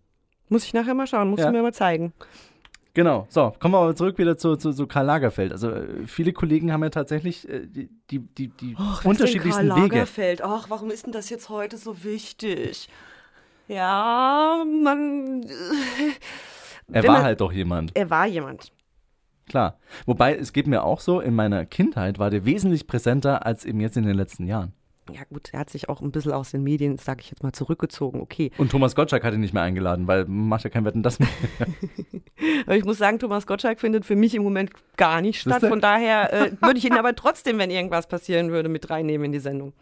Muss 0.48 0.64
ich 0.64 0.72
nachher 0.72 0.94
mal 0.94 1.06
schauen, 1.06 1.28
musst 1.28 1.40
Ja. 1.42 1.50
du 1.50 1.56
mir 1.56 1.62
mal 1.62 1.74
zeigen. 1.74 2.14
Genau, 2.96 3.26
so, 3.28 3.52
kommen 3.58 3.74
wir 3.74 3.78
aber 3.78 3.94
zurück 3.94 4.16
wieder 4.16 4.38
zu, 4.38 4.56
zu, 4.56 4.72
zu 4.72 4.86
Karl 4.86 5.04
Lagerfeld. 5.04 5.52
Also 5.52 5.70
äh, 5.70 6.06
viele 6.06 6.32
Kollegen 6.32 6.72
haben 6.72 6.82
ja 6.82 6.88
tatsächlich 6.88 7.46
äh, 7.46 7.66
die, 7.66 7.90
die, 8.10 8.20
die, 8.20 8.48
die 8.48 8.74
unterschiedlichsten 9.04 9.68
Karl 9.68 9.82
Wege. 9.84 9.94
Lagerfeld. 9.96 10.40
Ach, 10.42 10.70
warum 10.70 10.90
ist 10.90 11.04
denn 11.04 11.12
das 11.12 11.28
jetzt 11.28 11.50
heute 11.50 11.76
so 11.76 12.02
wichtig? 12.04 12.88
Ja, 13.68 14.64
man. 14.82 15.42
Er 16.90 17.02
wenn 17.02 17.08
war 17.08 17.16
man- 17.16 17.22
halt 17.24 17.42
doch 17.42 17.52
jemand, 17.52 17.90
Er 17.94 18.08
war 18.08 18.26
jemand. 18.26 18.72
klar. 19.46 19.78
Wobei, 20.06 20.34
es 20.34 20.54
geht 20.54 20.66
mir 20.66 20.82
auch 20.82 21.00
so, 21.00 21.20
in 21.20 21.34
meiner 21.34 21.66
Kindheit 21.66 22.18
war 22.18 22.30
der 22.30 22.46
wesentlich 22.46 22.86
präsenter 22.86 23.44
als 23.44 23.66
eben 23.66 23.80
jetzt 23.80 23.98
in 23.98 24.06
den 24.06 24.16
letzten 24.16 24.46
Jahren. 24.46 24.72
Ja, 25.12 25.22
gut, 25.32 25.50
er 25.52 25.60
hat 25.60 25.70
sich 25.70 25.88
auch 25.88 26.00
ein 26.00 26.10
bisschen 26.10 26.32
aus 26.32 26.50
den 26.50 26.62
Medien, 26.62 26.98
sage 26.98 27.20
ich 27.20 27.30
jetzt 27.30 27.42
mal, 27.42 27.52
zurückgezogen. 27.52 28.20
Okay. 28.20 28.50
Und 28.58 28.70
Thomas 28.70 28.94
Gottschalk 28.94 29.24
hat 29.24 29.34
ihn 29.34 29.40
nicht 29.40 29.54
mehr 29.54 29.62
eingeladen, 29.62 30.06
weil 30.06 30.24
macht 30.26 30.64
ja 30.64 30.70
kein 30.70 30.84
Wetten 30.84 31.02
das 31.02 31.18
mehr. 31.18 31.28
Aber 32.66 32.76
ich 32.76 32.84
muss 32.84 32.98
sagen, 32.98 33.18
Thomas 33.18 33.46
Gottschalk 33.46 33.80
findet 33.80 34.04
für 34.04 34.16
mich 34.16 34.34
im 34.34 34.42
Moment 34.42 34.70
gar 34.96 35.20
nicht 35.20 35.40
statt. 35.40 35.64
Von 35.66 35.80
daher 35.80 36.32
äh, 36.32 36.52
würde 36.60 36.78
ich 36.78 36.84
ihn 36.84 36.94
aber 36.94 37.14
trotzdem, 37.14 37.58
wenn 37.58 37.70
irgendwas 37.70 38.06
passieren 38.06 38.50
würde, 38.50 38.68
mit 38.68 38.90
reinnehmen 38.90 39.26
in 39.26 39.32
die 39.32 39.38
Sendung. 39.38 39.72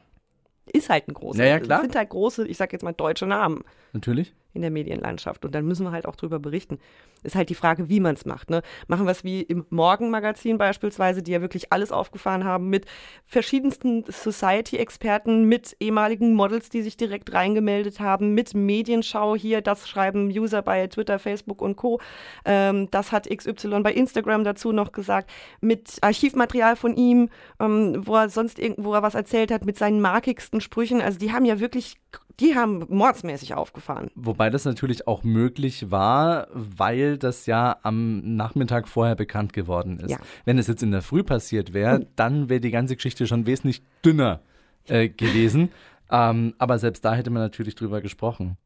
Ist 0.73 0.89
halt 0.89 1.09
ein 1.09 1.15
großer. 1.15 1.45
Ja, 1.45 1.51
ja, 1.51 1.61
klar. 1.61 1.79
Es 1.81 1.83
sind 1.83 1.97
halt 1.97 2.11
große, 2.11 2.47
ich 2.47 2.57
sage 2.57 2.73
jetzt 2.73 2.83
mal 2.83 2.93
deutsche 2.93 3.27
Namen. 3.27 3.65
Natürlich. 3.93 4.35
In 4.55 4.63
der 4.63 4.71
Medienlandschaft. 4.71 5.45
Und 5.45 5.55
dann 5.55 5.67
müssen 5.67 5.85
wir 5.85 5.93
halt 5.93 6.07
auch 6.07 6.17
drüber 6.17 6.39
berichten. 6.39 6.79
Ist 7.23 7.35
halt 7.35 7.51
die 7.51 7.55
Frage, 7.55 7.89
wie 7.89 8.01
man 8.01 8.15
es 8.15 8.25
macht. 8.25 8.51
Ne? 8.51 8.63
Machen 8.87 9.07
wir 9.07 9.11
es 9.11 9.25
wie 9.25 9.43
im 9.43 9.67
Morgenmagazin 9.71 10.59
beispielsweise, 10.59 11.23
die 11.23 11.33
ja 11.33 11.41
wirklich 11.41 11.73
alles 11.73 11.93
aufgefahren 11.93 12.45
haben 12.45 12.71
mit 12.71 12.87
verschiedensten 13.27 14.05
Society-Experten, 14.07 15.45
mit 15.45 15.77
ehemaligen 15.81 16.35
Models, 16.35 16.69
die 16.69 16.83
sich 16.83 16.97
direkt 16.97 17.33
reingemeldet 17.33 18.01
haben, 18.01 18.35
mit 18.35 18.55
Medienschau 18.55 19.35
hier, 19.35 19.61
das 19.61 19.89
schreiben 19.89 20.29
User 20.29 20.63
bei 20.63 20.87
Twitter, 20.87 21.19
Facebook 21.19 21.61
und 21.61 21.77
Co. 21.77 22.01
Ähm, 22.45 22.89
das 22.91 23.13
hat 23.13 23.29
XY 23.29 23.81
bei 23.81 23.93
Instagram 23.93 24.45
dazu 24.45 24.73
noch 24.73 24.93
gesagt, 24.93 25.31
mit 25.61 25.99
Archivmaterial 26.01 26.77
von 26.77 26.95
ihm, 26.95 27.29
ähm, 27.59 28.07
wo 28.07 28.17
er 28.17 28.29
sonst 28.29 28.59
irgendwo 28.59 28.93
was 28.93 29.15
erzählt 29.15 29.51
hat, 29.51 29.65
mit 29.65 29.77
seinen 29.77 30.01
markigsten 30.01 30.61
Sprüchen. 30.61 31.01
Also 31.01 31.19
die 31.19 31.33
haben 31.33 31.45
ja 31.45 31.59
wirklich, 31.59 31.97
die 32.41 32.55
haben 32.55 32.85
mordsmäßig 32.89 33.55
aufgefahren. 33.55 34.11
Wobei 34.15 34.51
das 34.51 34.65
natürlich 34.65 35.07
auch 35.07 35.23
möglich 35.23 35.91
war, 35.91 36.49
weil 36.53 37.19
das 37.19 37.47
ja 37.47 37.77
am 37.83 38.37
Nachmittag 38.37 38.89
vorher 38.89 39.15
bekannt 39.15 39.53
geworden 39.53 39.99
ist. 39.99 40.11
Ja. 40.11 40.19
Wenn 40.45 40.59
es 40.59 40.67
jetzt 40.67 40.83
in 40.83 40.91
der 40.91 41.03
Früh 41.03 41.23
passiert 41.23 41.73
wäre, 41.73 42.07
dann 42.17 42.49
wäre 42.49 42.61
die 42.61 42.71
ganze 42.71 42.97
Geschichte 42.97 43.27
schon 43.27 43.47
wesentlich 43.47 43.83
dünner 44.05 44.41
äh, 44.87 45.09
gewesen. 45.09 45.71
ähm, 46.11 46.55
aber 46.59 46.79
selbst 46.79 47.05
da 47.05 47.15
hätte 47.15 47.31
man 47.31 47.43
natürlich 47.43 47.75
drüber 47.75 48.01
gesprochen. 48.01 48.57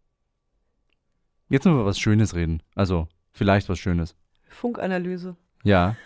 Jetzt 1.49 1.65
müssen 1.65 1.79
wir 1.79 1.87
was 1.87 1.99
Schönes 1.99 2.35
reden. 2.35 2.63
Also, 2.75 3.09
vielleicht 3.33 3.69
was 3.69 3.79
Schönes. 3.79 4.15
Funkanalyse. 4.49 5.37
Ja, 5.65 5.97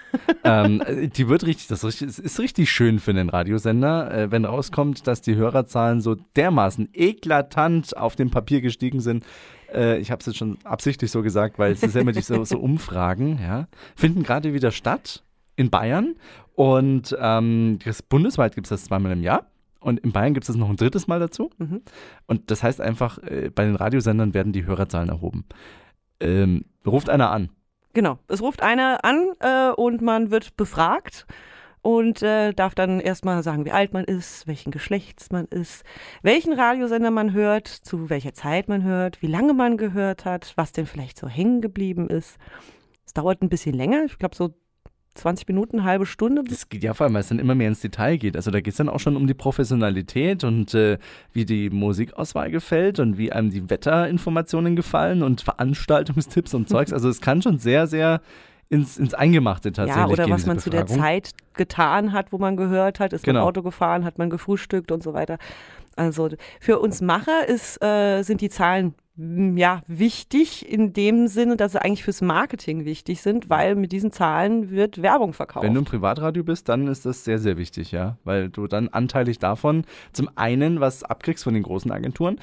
ähm, 0.44 0.82
äh, 0.87 1.09
die 1.09 1.28
wird 1.28 1.44
richtig, 1.47 1.68
das 1.68 1.85
ist 1.85 2.38
richtig, 2.38 2.71
schön 2.71 2.99
für 2.99 3.11
einen 3.11 3.28
Radiosender, 3.28 4.12
äh, 4.12 4.30
wenn 4.30 4.44
rauskommt, 4.44 5.06
dass 5.06 5.21
die 5.21 5.35
Hörerzahlen 5.35 6.00
so 6.00 6.16
dermaßen 6.37 6.88
eklatant 6.92 7.97
auf 7.97 8.16
dem 8.16 8.30
Papier 8.30 8.61
gestiegen 8.61 9.00
sind. 9.00 9.25
Äh, 9.73 9.99
ich 9.99 10.11
habe 10.11 10.21
es 10.21 10.26
jetzt 10.26 10.38
schon 10.38 10.59
absichtlich 10.64 11.11
so 11.11 11.23
gesagt, 11.23 11.59
weil 11.59 11.73
es 11.73 11.82
ist 11.82 11.94
ja 11.94 12.00
immer 12.00 12.14
so, 12.14 12.44
so 12.44 12.59
Umfragen, 12.61 13.38
ja, 13.42 13.68
finden 13.94 14.23
gerade 14.23 14.54
wieder 14.54 14.71
statt 14.71 15.23
in 15.56 15.71
Bayern 15.71 16.14
und 16.54 17.16
ähm, 17.18 17.78
das, 17.85 18.02
bundesweit 18.02 18.54
gibt 18.54 18.66
es 18.66 18.71
das 18.71 18.85
zweimal 18.85 19.12
im 19.12 19.23
Jahr. 19.23 19.47
Und 19.80 19.99
in 20.00 20.12
Bayern 20.12 20.32
gibt 20.32 20.49
es 20.49 20.54
noch 20.54 20.71
ein 20.71 20.76
drittes 20.76 21.09
Mal 21.09 21.18
dazu. 21.18 21.50
Mhm. 21.59 21.82
Und 22.26 22.52
das 22.52 22.62
heißt 22.62 22.80
einfach, 22.80 23.18
bei 23.18 23.64
den 23.64 23.75
Radiosendern 23.75 24.32
werden 24.32 24.52
die 24.52 24.64
Hörerzahlen 24.64 25.09
erhoben. 25.09 25.44
Ähm, 26.21 26.66
ruft 26.87 27.11
einer 27.11 27.32
an. 27.32 27.50
Genau. 27.92 28.18
Es 28.28 28.40
ruft 28.40 28.62
einer 28.62 29.04
an 29.04 29.32
äh, 29.40 29.70
und 29.70 30.00
man 30.00 30.30
wird 30.30 30.56
befragt 30.56 31.26
und 31.82 32.22
äh, 32.22 32.52
darf 32.52 32.75
dann 32.75 33.00
erstmal 33.00 33.42
sagen, 33.42 33.64
wie 33.64 33.72
alt 33.72 33.92
man 33.92 34.04
ist, 34.04 34.46
welchen 34.46 34.70
Geschlechts 34.70 35.30
man 35.30 35.46
ist, 35.46 35.84
welchen 36.22 36.52
Radiosender 36.52 37.11
man 37.11 37.32
hört, 37.32 37.68
zu 37.68 38.08
welcher 38.08 38.32
Zeit 38.32 38.68
man 38.68 38.84
hört, 38.84 39.20
wie 39.20 39.26
lange 39.26 39.52
man 39.52 39.76
gehört 39.76 40.25
hat, 40.25 40.52
was 40.56 40.72
denn 40.72 40.87
vielleicht 40.87 41.18
so 41.18 41.28
hängen 41.28 41.61
geblieben 41.61 42.08
ist. 42.08 42.38
Es 43.04 43.12
dauert 43.12 43.42
ein 43.42 43.49
bisschen 43.49 43.75
länger, 43.75 44.04
ich 44.04 44.18
glaube 44.18 44.37
so 44.37 44.54
20 45.14 45.47
Minuten, 45.49 45.78
eine 45.78 45.88
halbe 45.88 46.07
Stunde. 46.07 46.42
Das 46.49 46.69
geht 46.69 46.83
ja 46.83 46.95
vor 46.95 47.04
allem, 47.04 47.14
weil 47.14 47.21
es 47.21 47.28
dann 47.28 47.38
immer 47.38 47.54
mehr 47.54 47.69
ins 47.69 47.81
Detail 47.81 48.16
geht. 48.16 48.37
Also 48.37 48.50
da 48.50 48.61
geht 48.61 48.73
es 48.73 48.78
dann 48.78 48.88
auch 48.88 49.00
schon 49.00 49.16
um 49.16 49.26
die 49.26 49.35
Professionalität 49.35 50.42
und 50.45 50.73
äh, 50.75 50.99
wie 51.33 51.45
die 51.45 51.69
Musikauswahl 51.71 52.50
gefällt 52.50 52.99
und 52.99 53.19
wie 53.19 53.31
einem 53.33 53.50
die 53.50 53.69
Wetterinformationen 53.69 54.75
gefallen 54.76 55.23
und 55.23 55.42
Veranstaltungstipps 55.42 56.54
und 56.54 56.69
Zeugs. 56.69 56.92
Also 56.92 57.09
es 57.09 57.21
kann 57.21 57.42
schon 57.42 57.59
sehr, 57.59 57.87
sehr 57.87 58.21
ins, 58.71 58.97
ins 58.97 59.12
Eingemachte 59.12 59.71
tatsächlich 59.73 60.07
Ja, 60.07 60.11
oder 60.11 60.31
was 60.31 60.47
man 60.47 60.59
zu 60.59 60.71
der. 60.71 60.87
Zeit 60.87 61.33
getan 61.54 62.12
hat, 62.12 62.33
wo 62.33 62.38
man 62.38 62.57
gehört 62.57 63.00
hat, 63.00 63.12
ist 63.12 63.26
man 63.26 63.35
Genau. 63.35 63.47
Auto 63.47 63.62
gefahren, 63.62 64.04
hat 64.04 64.16
man 64.16 64.31
gefrühstückt 64.31 64.90
und 64.90 65.02
so 65.02 65.12
weiter. 65.12 65.37
Also 65.95 66.31
für 66.59 66.78
uns 66.78 67.02
Macher 67.02 67.47
ist, 67.47 67.83
äh, 67.85 68.23
sind 68.23 68.40
die 68.40 68.49
Zahlen 68.49 68.95
ja 69.16 69.83
wichtig 69.87 70.66
in 70.69 70.92
dem 70.95 71.26
Sinne, 71.26 71.57
dass 71.57 71.73
sie 71.73 71.83
eigentlich 71.83 72.04
fürs 72.04 72.23
Marketing 72.23 72.85
wichtig 72.85 73.21
sind, 73.21 73.50
weil 73.50 73.75
mit 73.75 73.92
diesen 73.92 74.11
Zahlen 74.11 74.71
wird 74.71 75.02
Werbung 75.02 75.35
verkauft. 75.35 75.64
Wenn 75.66 75.75
du 75.75 75.81
im 75.81 75.85
Privatradio 75.85 76.42
bist, 76.42 76.69
dann 76.69 76.88
ist 76.88 77.04
das 77.04 77.25
sehr, 77.25 77.38
sehr 77.38 77.59
wichtig, 77.59 77.92
ja. 77.92 78.16
Weil 78.25 78.49
du 78.49 78.66
dann 78.66 78.88
anteilig 78.88 79.38
davon 79.38 79.85
zum 80.12 80.31
einen 80.37 80.81
was 80.81 81.02
abkriegst 81.02 81.45
von 81.45 81.52
den 81.52 81.62
großen 81.62 81.92
Agenturen. 81.92 82.40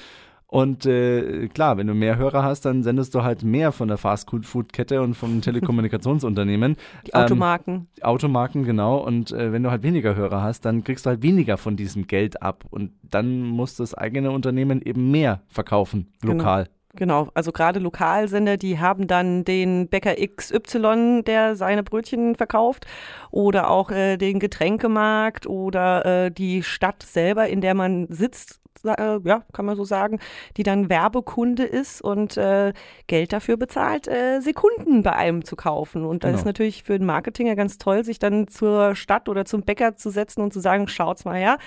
Und 0.52 0.88
äh, 0.88 1.48
klar, 1.48 1.78
wenn 1.78 1.86
du 1.86 1.94
mehr 1.94 2.18
Hörer 2.18 2.42
hast, 2.42 2.66
dann 2.66 2.82
sendest 2.82 3.14
du 3.14 3.22
halt 3.22 3.44
mehr 3.44 3.72
von 3.72 3.88
der 3.88 3.98
Fast-Food-Kette 3.98 5.00
und 5.04 5.14
vom 5.14 5.42
Telekommunikationsunternehmen. 5.94 6.76
die 7.06 7.14
Automarken. 7.14 7.88
Ähm, 7.98 8.04
Automarken, 8.04 8.64
genau. 8.64 8.98
Und 8.98 9.32
äh, 9.32 9.52
wenn 9.54 9.62
du 9.62 9.70
halt 9.70 9.84
weniger 9.84 10.16
Hörer 10.16 10.42
hast, 10.42 10.66
dann 10.66 10.84
kriegst 10.84 11.06
du 11.06 11.12
halt 11.12 11.22
weniger 11.22 11.58
von 11.58 11.76
diesem 11.76 12.08
Geld 12.08 12.42
ab. 12.42 12.66
Und 12.72 12.94
dann 13.04 13.42
muss 13.42 13.76
das 13.76 13.94
eigene 13.94 14.32
Unternehmen 14.32 14.82
eben 14.82 15.12
mehr 15.12 15.42
verkaufen, 15.50 16.12
Genau. 16.22 16.34
lokal. 16.34 16.68
Genau, 16.96 17.30
also 17.36 17.52
gerade 17.52 17.80
Lokalsender, 17.80 18.58
die 18.58 18.80
haben 18.80 19.06
dann 19.06 19.46
den 19.46 19.88
Bäcker 19.90 20.16
XY, 20.16 21.22
der 21.24 21.56
seine 21.56 21.84
Brötchen 21.84 22.34
verkauft, 22.34 22.88
oder 23.30 23.70
auch 23.70 23.92
äh, 23.92 24.18
den 24.18 24.40
Getränkemarkt 24.40 25.46
oder 25.46 26.26
äh, 26.26 26.32
die 26.32 26.64
Stadt 26.64 27.04
selber, 27.04 27.48
in 27.48 27.62
der 27.62 27.76
man 27.76 28.08
sitzt, 28.10 28.60
äh, 28.86 29.20
ja, 29.24 29.44
kann 29.54 29.66
man 29.66 29.76
so 29.76 29.84
sagen, 29.84 30.20
die 30.58 30.64
dann 30.64 30.90
Werbekunde 30.90 31.64
ist 31.64 32.02
und 32.02 32.38
äh, 32.38 32.74
Geld 33.08 33.34
dafür 33.34 33.58
bezahlt, 33.58 34.08
äh, 34.08 34.40
Sekunden 34.42 35.04
bei 35.04 35.14
einem 35.14 35.44
zu 35.44 35.56
kaufen. 35.56 36.06
Und 36.06 36.24
das 36.24 36.30
Genau. 36.30 36.40
ist 36.40 36.46
natürlich 36.46 36.84
für 36.84 36.98
den 36.98 37.06
Marketing 37.06 37.48
ja 37.48 37.56
ganz 37.56 37.78
toll, 37.78 38.04
sich 38.04 38.20
dann 38.20 38.48
zur 38.48 38.96
Stadt 38.96 39.30
oder 39.30 39.46
zum 39.46 39.62
Bäcker 39.62 39.96
zu 39.96 40.10
setzen 40.10 40.42
und 40.42 40.54
zu 40.54 40.60
sagen, 40.60 40.88
schaut's 40.88 41.26
mal 41.26 41.36
her, 41.38 41.58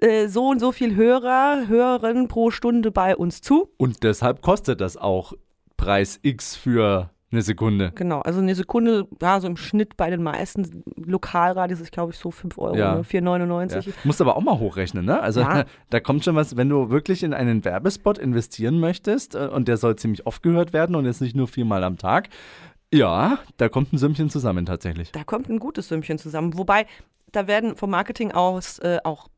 äh, 0.00 0.28
so 0.28 0.48
und 0.48 0.58
so 0.60 0.72
viel 0.72 0.94
Hörer 0.96 1.68
hören 1.68 2.28
pro 2.28 2.50
Stunde 2.50 2.90
bei 2.90 3.16
uns 3.16 3.40
zu. 3.40 3.70
Und 3.76 4.02
deshalb 4.02 4.42
kostet 4.42 4.80
das 4.80 4.96
auch 4.96 5.32
Preis 5.76 6.18
X 6.22 6.56
für 6.56 7.10
eine 7.36 7.42
Sekunde. 7.42 7.92
Genau, 7.94 8.20
also 8.20 8.40
eine 8.40 8.54
Sekunde, 8.54 9.06
ja, 9.20 9.38
so 9.40 9.46
im 9.46 9.56
Schnitt 9.56 9.96
bei 9.96 10.10
den 10.10 10.22
meisten 10.22 10.82
Lokalradios 10.96 11.80
ist, 11.80 11.92
glaube 11.92 12.12
ich, 12.12 12.18
so 12.18 12.30
5 12.30 12.58
Euro, 12.58 12.76
Ja. 12.76 12.96
ne? 12.96 13.02
4,99. 13.04 13.86
Ja. 13.86 13.92
Musst 14.04 14.20
aber 14.20 14.36
auch 14.36 14.42
mal 14.42 14.58
hochrechnen, 14.58 15.04
ne? 15.04 15.20
Also 15.20 15.40
Ja. 15.40 15.64
da 15.90 16.00
kommt 16.00 16.24
schon 16.24 16.34
was, 16.34 16.56
wenn 16.56 16.68
du 16.68 16.90
wirklich 16.90 17.22
in 17.22 17.34
einen 17.34 17.64
Werbespot 17.64 18.18
investieren 18.18 18.80
möchtest 18.80 19.34
äh, 19.34 19.48
und 19.52 19.68
der 19.68 19.76
soll 19.76 19.96
ziemlich 19.96 20.26
oft 20.26 20.42
gehört 20.42 20.72
werden 20.72 20.96
und 20.96 21.04
jetzt 21.04 21.20
nicht 21.20 21.36
nur 21.36 21.46
viermal 21.48 21.84
am 21.84 21.98
Tag. 21.98 22.28
Ja, 22.92 23.38
da 23.56 23.68
kommt 23.68 23.92
ein 23.92 23.98
Sümmchen 23.98 24.30
zusammen 24.30 24.64
tatsächlich. 24.64 25.12
Da 25.12 25.24
kommt 25.24 25.48
ein 25.50 25.58
gutes 25.58 25.88
Sümmchen 25.88 26.18
zusammen. 26.18 26.56
Wobei, 26.56 26.86
da 27.32 27.46
werden 27.46 27.76
vom 27.76 27.90
Marketing 27.90 28.32
aus 28.32 28.78
äh, 28.78 28.98
auch 29.04 29.28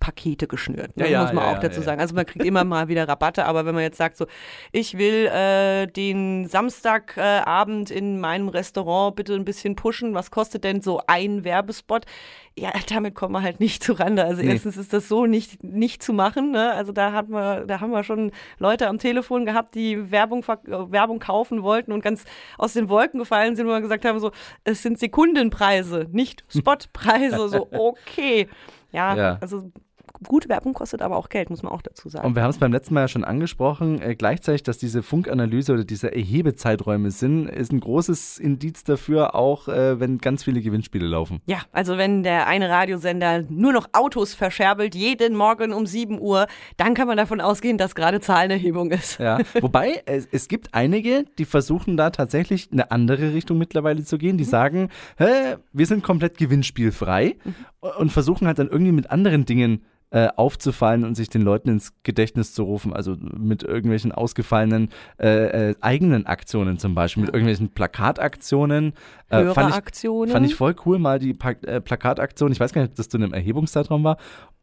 Pakete 0.00 0.48
geschnürt, 0.48 0.96
ne? 0.96 1.08
Ja, 1.08 1.22
muss 1.22 1.32
man 1.32 1.44
ja, 1.44 1.50
auch 1.50 1.62
ja, 1.62 1.68
dazu 1.68 1.80
sagen. 1.82 2.00
Also 2.00 2.12
man 2.14 2.26
kriegt 2.26 2.44
immer 2.44 2.64
mal 2.64 2.88
wieder 2.88 3.06
Rabatte, 3.06 3.44
aber 3.44 3.64
wenn 3.64 3.74
man 3.76 3.84
jetzt 3.84 3.96
sagt 3.96 4.16
so, 4.16 4.26
ich 4.72 4.98
will 4.98 5.26
äh, 5.26 5.86
den 5.86 6.48
Samstagabend 6.48 7.90
äh, 7.90 7.94
in 7.94 8.18
meinem 8.18 8.48
Restaurant 8.48 9.14
bitte 9.14 9.34
ein 9.34 9.44
bisschen 9.44 9.76
pushen, 9.76 10.14
was 10.14 10.32
kostet 10.32 10.64
denn 10.64 10.82
so 10.82 11.00
ein 11.06 11.44
Werbespot? 11.44 12.06
Ja, 12.60 12.72
damit 12.88 13.14
kommen 13.14 13.32
wir 13.34 13.42
halt 13.42 13.60
nicht 13.60 13.82
zurande. 13.82 14.24
Also 14.24 14.42
Nee. 14.42 14.50
erstens 14.52 14.76
ist 14.76 14.92
das 14.92 15.08
so 15.08 15.26
nicht, 15.26 15.62
nicht 15.62 16.02
zu 16.02 16.12
machen. 16.12 16.50
Ne? 16.50 16.72
Also 16.72 16.92
da 16.92 17.12
hat 17.12 17.28
man, 17.28 17.66
da 17.68 17.80
haben 17.80 17.90
wir 17.90 18.04
schon 18.04 18.32
Leute 18.58 18.88
am 18.88 18.98
Telefon 18.98 19.44
gehabt, 19.46 19.74
die 19.74 20.10
Werbung, 20.10 20.44
Werbung 20.46 21.18
kaufen 21.18 21.62
wollten 21.62 21.92
und 21.92 22.02
ganz 22.02 22.24
aus 22.56 22.72
den 22.74 22.88
Wolken 22.88 23.18
gefallen 23.20 23.56
sind, 23.56 23.66
wo 23.66 23.70
wir 23.70 23.80
gesagt 23.80 24.04
haben, 24.04 24.18
so, 24.20 24.30
es 24.64 24.82
sind 24.82 24.98
Sekundenpreise, 24.98 26.06
nicht 26.12 26.44
Spotpreise. 26.56 27.48
so, 27.48 27.68
okay. 27.70 28.48
Ja, 28.92 29.16
Ja. 29.16 29.38
also 29.40 29.70
gute 30.26 30.48
Werbung 30.48 30.74
kostet 30.74 31.02
aber 31.02 31.16
auch 31.16 31.28
Geld, 31.28 31.50
muss 31.50 31.62
man 31.62 31.72
auch 31.72 31.82
dazu 31.82 32.08
sagen. 32.08 32.26
Und 32.26 32.34
wir 32.34 32.42
haben 32.42 32.50
es 32.50 32.58
beim 32.58 32.72
letzten 32.72 32.94
Mal 32.94 33.02
ja 33.02 33.08
schon 33.08 33.24
angesprochen, 33.24 34.00
äh, 34.00 34.14
gleichzeitig, 34.14 34.62
dass 34.62 34.78
diese 34.78 35.02
Funkanalyse 35.02 35.72
oder 35.72 35.84
diese 35.84 36.14
Erhebezeiträume 36.14 37.10
sind, 37.10 37.48
ist 37.48 37.72
ein 37.72 37.80
großes 37.80 38.38
Indiz 38.38 38.84
dafür, 38.84 39.34
auch 39.34 39.68
äh, 39.68 40.00
wenn 40.00 40.18
ganz 40.18 40.44
viele 40.44 40.60
Gewinnspiele 40.60 41.06
laufen. 41.06 41.40
Ja, 41.46 41.58
also 41.72 41.98
wenn 41.98 42.22
der 42.22 42.46
eine 42.46 42.68
Radiosender 42.68 43.44
nur 43.48 43.72
noch 43.72 43.88
Autos 43.92 44.34
verscherbelt, 44.34 44.94
jeden 44.94 45.36
Morgen 45.36 45.72
um 45.72 45.86
7 45.86 46.20
Uhr, 46.20 46.46
dann 46.76 46.94
kann 46.94 47.06
man 47.06 47.16
davon 47.16 47.40
ausgehen, 47.40 47.78
dass 47.78 47.94
gerade 47.94 48.20
Zahlenerhebung 48.20 48.90
ist. 48.90 49.18
Ja, 49.18 49.38
wobei 49.60 50.02
es, 50.06 50.28
es 50.30 50.48
gibt 50.48 50.74
einige, 50.74 51.24
die 51.38 51.44
versuchen 51.44 51.96
da 51.96 52.10
tatsächlich 52.10 52.68
eine 52.72 52.90
andere 52.90 53.34
Richtung 53.34 53.58
mittlerweile 53.58 54.04
zu 54.04 54.18
gehen. 54.18 54.38
Die 54.38 54.44
sagen, 54.44 54.88
Hä, 55.16 55.56
wir 55.72 55.86
sind 55.86 56.02
komplett 56.02 56.38
gewinnspielfrei 56.38 57.36
und 57.98 58.12
versuchen 58.12 58.46
halt 58.46 58.58
dann 58.58 58.68
irgendwie 58.68 58.92
mit 58.92 59.10
anderen 59.10 59.44
Dingen 59.44 59.84
äh, 60.10 60.28
aufzufallen 60.36 61.04
und 61.04 61.14
sich 61.14 61.28
den 61.28 61.42
Leuten 61.42 61.68
ins 61.68 61.92
Gedächtnis 62.02 62.54
zu 62.54 62.62
rufen. 62.62 62.92
Also 62.92 63.16
mit 63.18 63.62
irgendwelchen 63.62 64.12
ausgefallenen 64.12 64.88
äh, 65.18 65.70
äh, 65.70 65.74
eigenen 65.80 66.26
Aktionen 66.26 66.78
zum 66.78 66.94
Beispiel, 66.94 67.22
mit 67.22 67.30
irgendwelchen 67.30 67.70
Plakataktionen. 67.70 68.94
Äh, 69.28 69.46
fand, 69.46 69.74
ich, 69.74 70.32
fand 70.32 70.46
ich 70.46 70.54
voll 70.54 70.74
cool, 70.86 70.98
mal 70.98 71.18
die 71.18 71.34
pa 71.34 71.50
äh, 71.50 71.80
Plakataktion. 71.80 72.52
Ich 72.52 72.60
weiß 72.60 72.72
gar 72.72 72.82
nicht, 72.82 72.92
ob 72.92 72.96
das 72.96 73.08
zu 73.08 73.18
einem 73.18 73.34
Erhebungszeitraum 73.34 74.04
war 74.04 74.16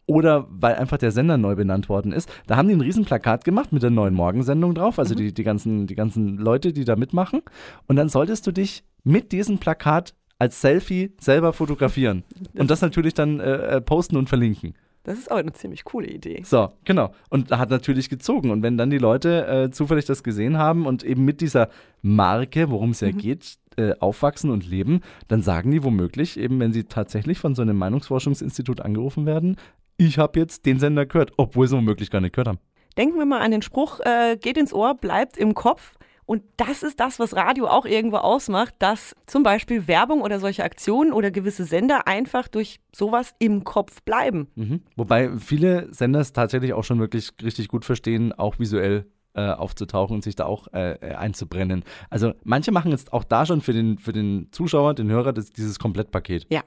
oder 0.07 0.47
weil 0.49 0.75
einfach 0.75 0.97
der 0.97 1.11
Sender 1.11 1.37
neu 1.37 1.55
benannt 1.55 1.89
worden 1.89 2.11
ist. 2.11 2.29
Da 2.47 2.57
haben 2.57 2.67
die 2.67 2.75
ein 2.75 2.81
Riesenplakat 2.81 3.43
gemacht 3.43 3.71
mit 3.71 3.83
der 3.83 3.89
neuen 3.89 4.13
Morgensendung 4.13 4.75
drauf, 4.75 4.99
also 4.99 5.15
die, 5.15 5.33
die, 5.33 5.43
ganzen, 5.43 5.87
die 5.87 5.95
ganzen 5.95 6.37
Leute, 6.37 6.73
die 6.73 6.85
da 6.85 6.95
mitmachen. 6.95 7.41
Und 7.87 7.95
dann 7.95 8.09
solltest 8.09 8.45
du 8.45 8.51
dich 8.51 8.83
mit 9.03 9.31
diesem 9.31 9.57
Plakat 9.57 10.13
als 10.37 10.61
Selfie 10.61 11.13
selber 11.19 11.53
fotografieren. 11.53 12.23
Und 12.57 12.69
das 12.69 12.81
natürlich 12.81 13.13
dann 13.13 13.39
äh, 13.39 13.77
äh, 13.77 13.81
posten 13.81 14.17
und 14.17 14.27
verlinken. 14.29 14.73
Das 15.05 15.19
ist 15.19 15.29
aber 15.29 15.39
eine 15.39 15.53
ziemlich 15.53 15.83
coole 15.83 16.07
Idee. 16.07 16.41
So, 16.43 16.73
genau. 16.83 17.13
Und 17.29 17.51
hat 17.51 17.69
natürlich 17.69 18.09
gezogen. 18.09 18.49
Und 18.49 18.63
wenn 18.63 18.75
dann 18.75 18.89
die 18.89 18.97
Leute 18.97 19.47
äh, 19.47 19.71
zufällig 19.71 20.05
das 20.05 20.23
gesehen 20.23 20.57
haben 20.57 20.87
und 20.87 21.03
eben 21.03 21.23
mit 21.23 21.41
dieser 21.41 21.69
Marke, 22.01 22.71
worum 22.71 22.89
es 22.89 23.01
ja 23.01 23.11
geht, 23.11 23.57
äh, 23.77 23.93
aufwachsen 23.99 24.49
und 24.49 24.67
leben, 24.67 25.01
dann 25.27 25.43
sagen 25.43 25.69
die 25.69 25.83
womöglich, 25.83 26.39
eben 26.39 26.59
wenn 26.59 26.73
sie 26.73 26.85
tatsächlich 26.85 27.37
von 27.37 27.53
so 27.53 27.61
einem 27.61 27.77
Meinungsforschungsinstitut 27.77 28.81
angerufen 28.81 29.27
werden, 29.27 29.57
ich 29.97 30.17
habe 30.17 30.39
jetzt 30.39 30.65
den 30.65 30.79
Sender 30.79 31.05
gehört, 31.05 31.33
obwohl 31.37 31.67
sie 31.67 31.77
womöglich 31.77 32.09
gar 32.09 32.19
nicht 32.19 32.33
gehört 32.33 32.47
haben. 32.47 32.59
Denken 32.97 33.19
wir 33.19 33.25
mal 33.25 33.41
an 33.41 33.51
den 33.51 33.61
Spruch, 33.61 33.99
äh, 33.99 34.37
geht 34.37 34.57
ins 34.57 34.73
Ohr, 34.73 34.95
bleibt 34.95 35.37
im 35.37 35.53
Kopf. 35.53 35.95
Und 36.25 36.43
das 36.57 36.83
ist 36.83 36.99
das, 36.99 37.19
was 37.19 37.35
Radio 37.35 37.67
auch 37.67 37.85
irgendwo 37.85 38.17
ausmacht, 38.17 38.73
dass 38.79 39.15
zum 39.27 39.43
Beispiel 39.43 39.87
Werbung 39.87 40.21
oder 40.21 40.39
solche 40.39 40.63
Aktionen 40.63 41.13
oder 41.13 41.31
gewisse 41.31 41.65
Sender 41.65 42.07
einfach 42.07 42.47
durch 42.47 42.79
sowas 42.95 43.35
im 43.39 43.63
Kopf 43.63 44.01
bleiben. 44.03 44.47
Mhm. 44.55 44.81
Wobei 44.95 45.37
viele 45.37 45.93
Sender 45.93 46.19
es 46.19 46.33
tatsächlich 46.33 46.73
auch 46.73 46.83
schon 46.83 46.99
wirklich 46.99 47.31
richtig 47.43 47.67
gut 47.67 47.85
verstehen, 47.85 48.33
auch 48.33 48.57
visuell 48.59 49.05
äh, 49.35 49.51
aufzutauchen 49.51 50.15
und 50.15 50.23
sich 50.23 50.35
da 50.35 50.45
auch 50.45 50.67
äh, 50.73 50.93
äh, 50.93 51.15
einzubrennen. 51.15 51.83
Also 52.09 52.33
manche 52.43 52.71
machen 52.71 52.91
jetzt 52.91 53.13
auch 53.13 53.23
da 53.23 53.45
schon 53.45 53.61
für 53.61 53.73
den, 53.73 53.97
für 53.97 54.13
den 54.13 54.47
Zuschauer, 54.51 54.93
den 54.93 55.09
Hörer, 55.09 55.33
das, 55.33 55.49
dieses 55.49 55.77
Komplettpaket. 55.77 56.47
Ja. 56.49 56.61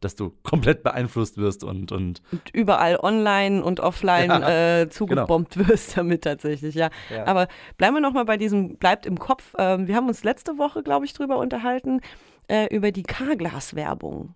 Dass 0.00 0.16
du 0.16 0.32
komplett 0.42 0.82
beeinflusst 0.82 1.36
wirst 1.36 1.62
und, 1.62 1.92
und 1.92 2.22
Und 2.32 2.50
überall 2.54 2.96
online 3.00 3.62
und 3.62 3.80
offline 3.80 4.30
Ja, 4.30 4.80
äh, 4.80 4.88
zugebombt 4.88 5.56
wirst 5.68 5.96
damit 5.96 6.22
tatsächlich, 6.24 6.74
ja. 6.74 6.90
Ja. 7.10 7.26
Aber 7.26 7.48
bleiben 7.76 7.94
wir 7.96 8.00
nochmal 8.00 8.24
bei 8.24 8.36
diesem, 8.36 8.76
bleibt 8.76 9.04
im 9.06 9.18
Kopf. 9.18 9.54
Ähm, 9.58 9.86
wir 9.86 9.94
haben 9.96 10.08
uns 10.08 10.24
letzte 10.24 10.58
Woche, 10.58 10.82
glaube 10.82 11.04
ich, 11.04 11.12
drüber 11.12 11.38
unterhalten, 11.38 12.00
äh, 12.48 12.74
über 12.74 12.92
die 12.92 13.02
K-Glas-Werbung. 13.02 14.34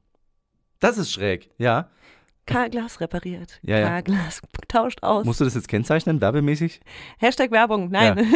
das 0.80 0.98
ist 0.98 1.12
schräg, 1.12 1.50
ja. 1.58 1.88
K-Glas 2.46 3.00
repariert, 3.00 3.58
Ja, 3.62 3.78
ja. 3.78 3.88
K-Glas 3.88 4.42
tauscht 4.68 5.02
aus. 5.02 5.24
Musst 5.24 5.40
du 5.40 5.44
das 5.44 5.54
jetzt 5.54 5.66
kennzeichnen, 5.68 6.20
werbemäßig? 6.20 6.80
Hashtag 7.18 7.50
Werbung, 7.52 7.88
nein. 7.90 8.26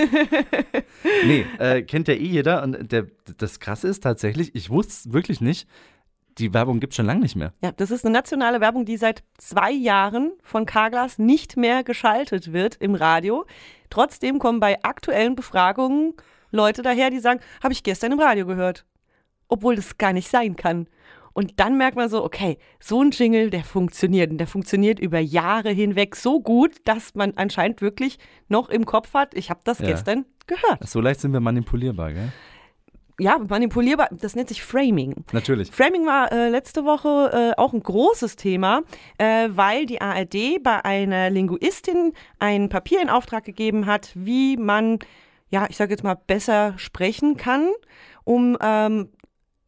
Nee, 1.26 1.44
äh, 1.58 1.82
kennt 1.82 2.08
ja 2.08 2.14
eh 2.14 2.24
jeder. 2.26 2.62
Und 2.62 2.90
der, 2.90 3.06
das 3.36 3.60
Krasse 3.60 3.86
ist 3.88 4.02
tatsächlich, 4.02 4.54
ich 4.54 4.70
wusste 4.70 4.92
es 4.92 5.12
wirklich 5.12 5.40
nicht, 5.42 5.68
die 6.38 6.54
Werbung 6.54 6.80
gibt 6.80 6.92
es 6.92 6.96
schon 6.96 7.06
lange 7.06 7.20
nicht 7.20 7.36
mehr. 7.36 7.52
Ja, 7.62 7.72
das 7.72 7.90
ist 7.90 8.04
eine 8.04 8.12
nationale 8.12 8.60
Werbung, 8.60 8.84
die 8.84 8.96
seit 8.96 9.22
zwei 9.38 9.70
Jahren 9.72 10.32
von 10.42 10.66
Carglass 10.66 11.18
nicht 11.18 11.56
mehr 11.56 11.84
geschaltet 11.84 12.52
wird 12.52 12.76
im 12.76 12.94
Radio. 12.94 13.44
Trotzdem 13.90 14.38
kommen 14.38 14.60
bei 14.60 14.82
aktuellen 14.82 15.34
Befragungen 15.34 16.14
Leute 16.50 16.82
daher, 16.82 17.10
die 17.10 17.18
sagen, 17.18 17.40
habe 17.62 17.72
ich 17.72 17.82
gestern 17.82 18.12
im 18.12 18.20
Radio 18.20 18.46
gehört. 18.46 18.86
Obwohl 19.48 19.76
das 19.76 19.98
gar 19.98 20.12
nicht 20.12 20.28
sein 20.28 20.56
kann. 20.56 20.88
Und 21.34 21.60
dann 21.60 21.76
merkt 21.78 21.96
man 21.96 22.08
so, 22.08 22.24
okay, 22.24 22.58
so 22.80 23.02
ein 23.02 23.10
Jingle, 23.12 23.50
der 23.50 23.64
funktioniert. 23.64 24.30
Und 24.30 24.38
der 24.38 24.46
funktioniert 24.46 24.98
über 24.98 25.18
Jahre 25.20 25.70
hinweg 25.70 26.16
so 26.16 26.40
gut, 26.40 26.76
dass 26.84 27.14
man 27.14 27.34
anscheinend 27.36 27.80
wirklich 27.80 28.18
noch 28.48 28.68
im 28.70 28.86
Kopf 28.86 29.14
hat, 29.14 29.34
ich 29.34 29.50
habe 29.50 29.60
das 29.64 29.78
Ja. 29.78 29.86
gestern 29.86 30.24
gehört. 30.46 30.86
So 30.88 31.00
leicht 31.00 31.20
sind 31.20 31.32
wir 31.32 31.40
manipulierbar, 31.40 32.12
gell? 32.12 32.32
Ja, 33.20 33.38
manipulierbar, 33.38 34.08
das 34.12 34.36
nennt 34.36 34.48
sich 34.48 34.62
Framing. 34.62 35.24
Natürlich. 35.32 35.72
Framing 35.72 36.06
war 36.06 36.30
äh, 36.30 36.48
letzte 36.50 36.84
Woche 36.84 37.52
äh, 37.56 37.60
auch 37.60 37.72
ein 37.72 37.82
großes 37.82 38.36
Thema, 38.36 38.82
äh, 39.18 39.48
weil 39.50 39.86
die 39.86 40.00
ARD 40.00 40.62
bei 40.62 40.84
einer 40.84 41.28
Linguistin 41.28 42.12
ein 42.38 42.68
Papier 42.68 43.02
in 43.02 43.10
Auftrag 43.10 43.44
gegeben 43.44 43.86
hat, 43.86 44.12
wie 44.14 44.56
man, 44.56 45.00
ja, 45.50 45.66
ich 45.68 45.76
sage 45.76 45.90
jetzt 45.90 46.04
mal, 46.04 46.14
besser 46.14 46.74
sprechen 46.76 47.36
kann, 47.36 47.70
um 48.22 48.56
ähm, 48.60 49.08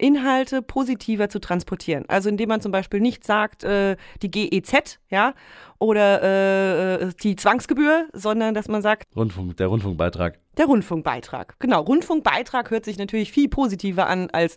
Inhalte 0.01 0.63
positiver 0.63 1.29
zu 1.29 1.39
transportieren. 1.39 2.05
Also 2.09 2.29
indem 2.29 2.49
man 2.49 2.61
zum 2.61 2.73
Beispiel 2.73 3.01
nicht 3.01 3.25
sagt, 3.25 3.65
äh, 3.65 3.97
die 4.23 4.31
GEZ, 4.31 4.99
ja, 5.11 5.35
oder 5.79 6.23
äh, 6.23 6.95
äh, 7.05 7.13
die 7.23 7.37
Zwangsgebühr, 7.37 8.09
sondern 8.13 8.55
dass 8.55 8.69
man 8.69 8.83
sagt, 8.83 9.09
Rundfunk, 9.17 9.57
der 9.57 9.69
Rundfunkbeitrag. 9.69 10.39
der 10.57 10.67
Rundfunkbeitrag. 10.67 11.57
Genau, 11.59 11.83
Rundfunkbeitrag 11.83 12.71
hört 12.71 12.85
sich 12.85 12.99
natürlich 12.99 13.33
viel 13.33 13.49
positiver 13.49 14.07
an 14.07 14.29
als 14.31 14.57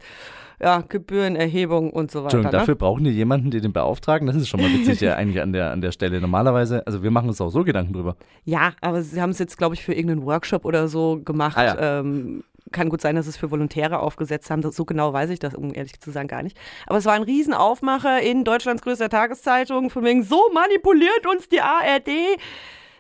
ja, 0.62 0.81
Gebührenerhebung 0.88 1.91
und 1.91 2.12
so 2.12 2.19
weiter. 2.19 2.25
Entschuldigung, 2.25 2.51
ne? 2.51 2.57
dafür 2.57 2.75
brauchen 2.75 3.03
die 3.03 3.12
jemanden, 3.12 3.51
die 3.51 3.62
den 3.62 3.73
beauftragen. 3.73 4.27
Das 4.27 4.35
ist 4.35 4.47
schon 4.47 4.62
mal 4.62 4.71
witzig 4.71 5.01
ja 5.01 5.15
eigentlich 5.17 5.41
an 5.41 5.51
der, 5.51 5.71
an 5.71 5.81
der 5.81 5.91
Stelle. 5.91 6.21
Normalerweise, 6.21 6.85
also 6.88 7.03
wir 7.03 7.12
machen 7.12 7.27
uns 7.27 7.41
auch 7.41 7.50
so 7.50 7.63
Gedanken 7.63 7.93
drüber. 7.93 8.15
Ja, 8.45 8.73
aber 8.81 9.01
sie 9.01 9.21
haben 9.21 9.31
es 9.31 9.39
jetzt, 9.39 9.57
glaube 9.57 9.75
ich, 9.75 9.83
für 9.83 9.93
irgendeinen 9.93 10.25
Workshop 10.25 10.65
oder 10.65 10.88
so 10.88 11.19
gemacht. 11.23 11.57
Ah, 11.57 11.65
ja. 11.65 12.00
ähm, 12.00 12.43
kann 12.74 12.89
gut 12.89 13.01
sein, 13.01 13.15
dass 13.15 13.27
es 13.27 13.38
für 13.38 13.51
Volontäre 13.51 14.00
aufgesetzt 14.00 14.50
haben. 14.50 14.70
So 14.70 14.84
genau 14.84 15.13
weiß 15.13 15.30
ich 15.30 15.39
das, 15.39 15.56
um 15.56 15.74
ehrlich 15.74 16.00
zu 16.00 16.12
sagen, 16.12 16.27
gar 16.27 16.44
nicht. 16.44 16.58
Aber 16.88 16.98
es 16.98 17.06
war 17.06 17.13
ein 17.13 17.24
Riesenaufmacher 17.24 18.22
in 18.22 18.44
Deutschlands 18.44 18.82
größter 18.82 19.10
Tageszeitung, 19.10 19.89
von 19.89 20.03
wegen, 20.03 20.24
so 20.24 20.50
manipuliert 20.53 21.25
uns 21.25 21.48
die 21.48 21.62
ARD. 21.62 22.10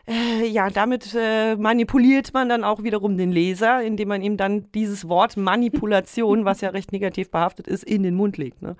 Äh, 0.05 0.47
ja, 0.47 0.69
damit 0.69 1.15
äh, 1.17 1.55
manipuliert 1.55 2.33
man 2.33 2.49
dann 2.49 2.63
auch 2.63 2.83
wiederum 2.83 3.17
den 3.17 3.31
Leser, 3.31 3.81
indem 3.81 4.09
man 4.09 4.21
ihm 4.21 4.35
dann 4.37 4.71
dieses 4.73 5.07
Wort 5.07 5.37
Manipulation, 5.37 6.45
was 6.45 6.61
ja 6.61 6.69
recht 6.69 6.91
negativ 6.91 7.31
behaftet 7.31 7.67
ist, 7.67 7.83
in 7.83 8.03
den 8.03 8.15
Mund 8.15 8.37
legt. 8.37 8.61
Ne? 8.61 8.75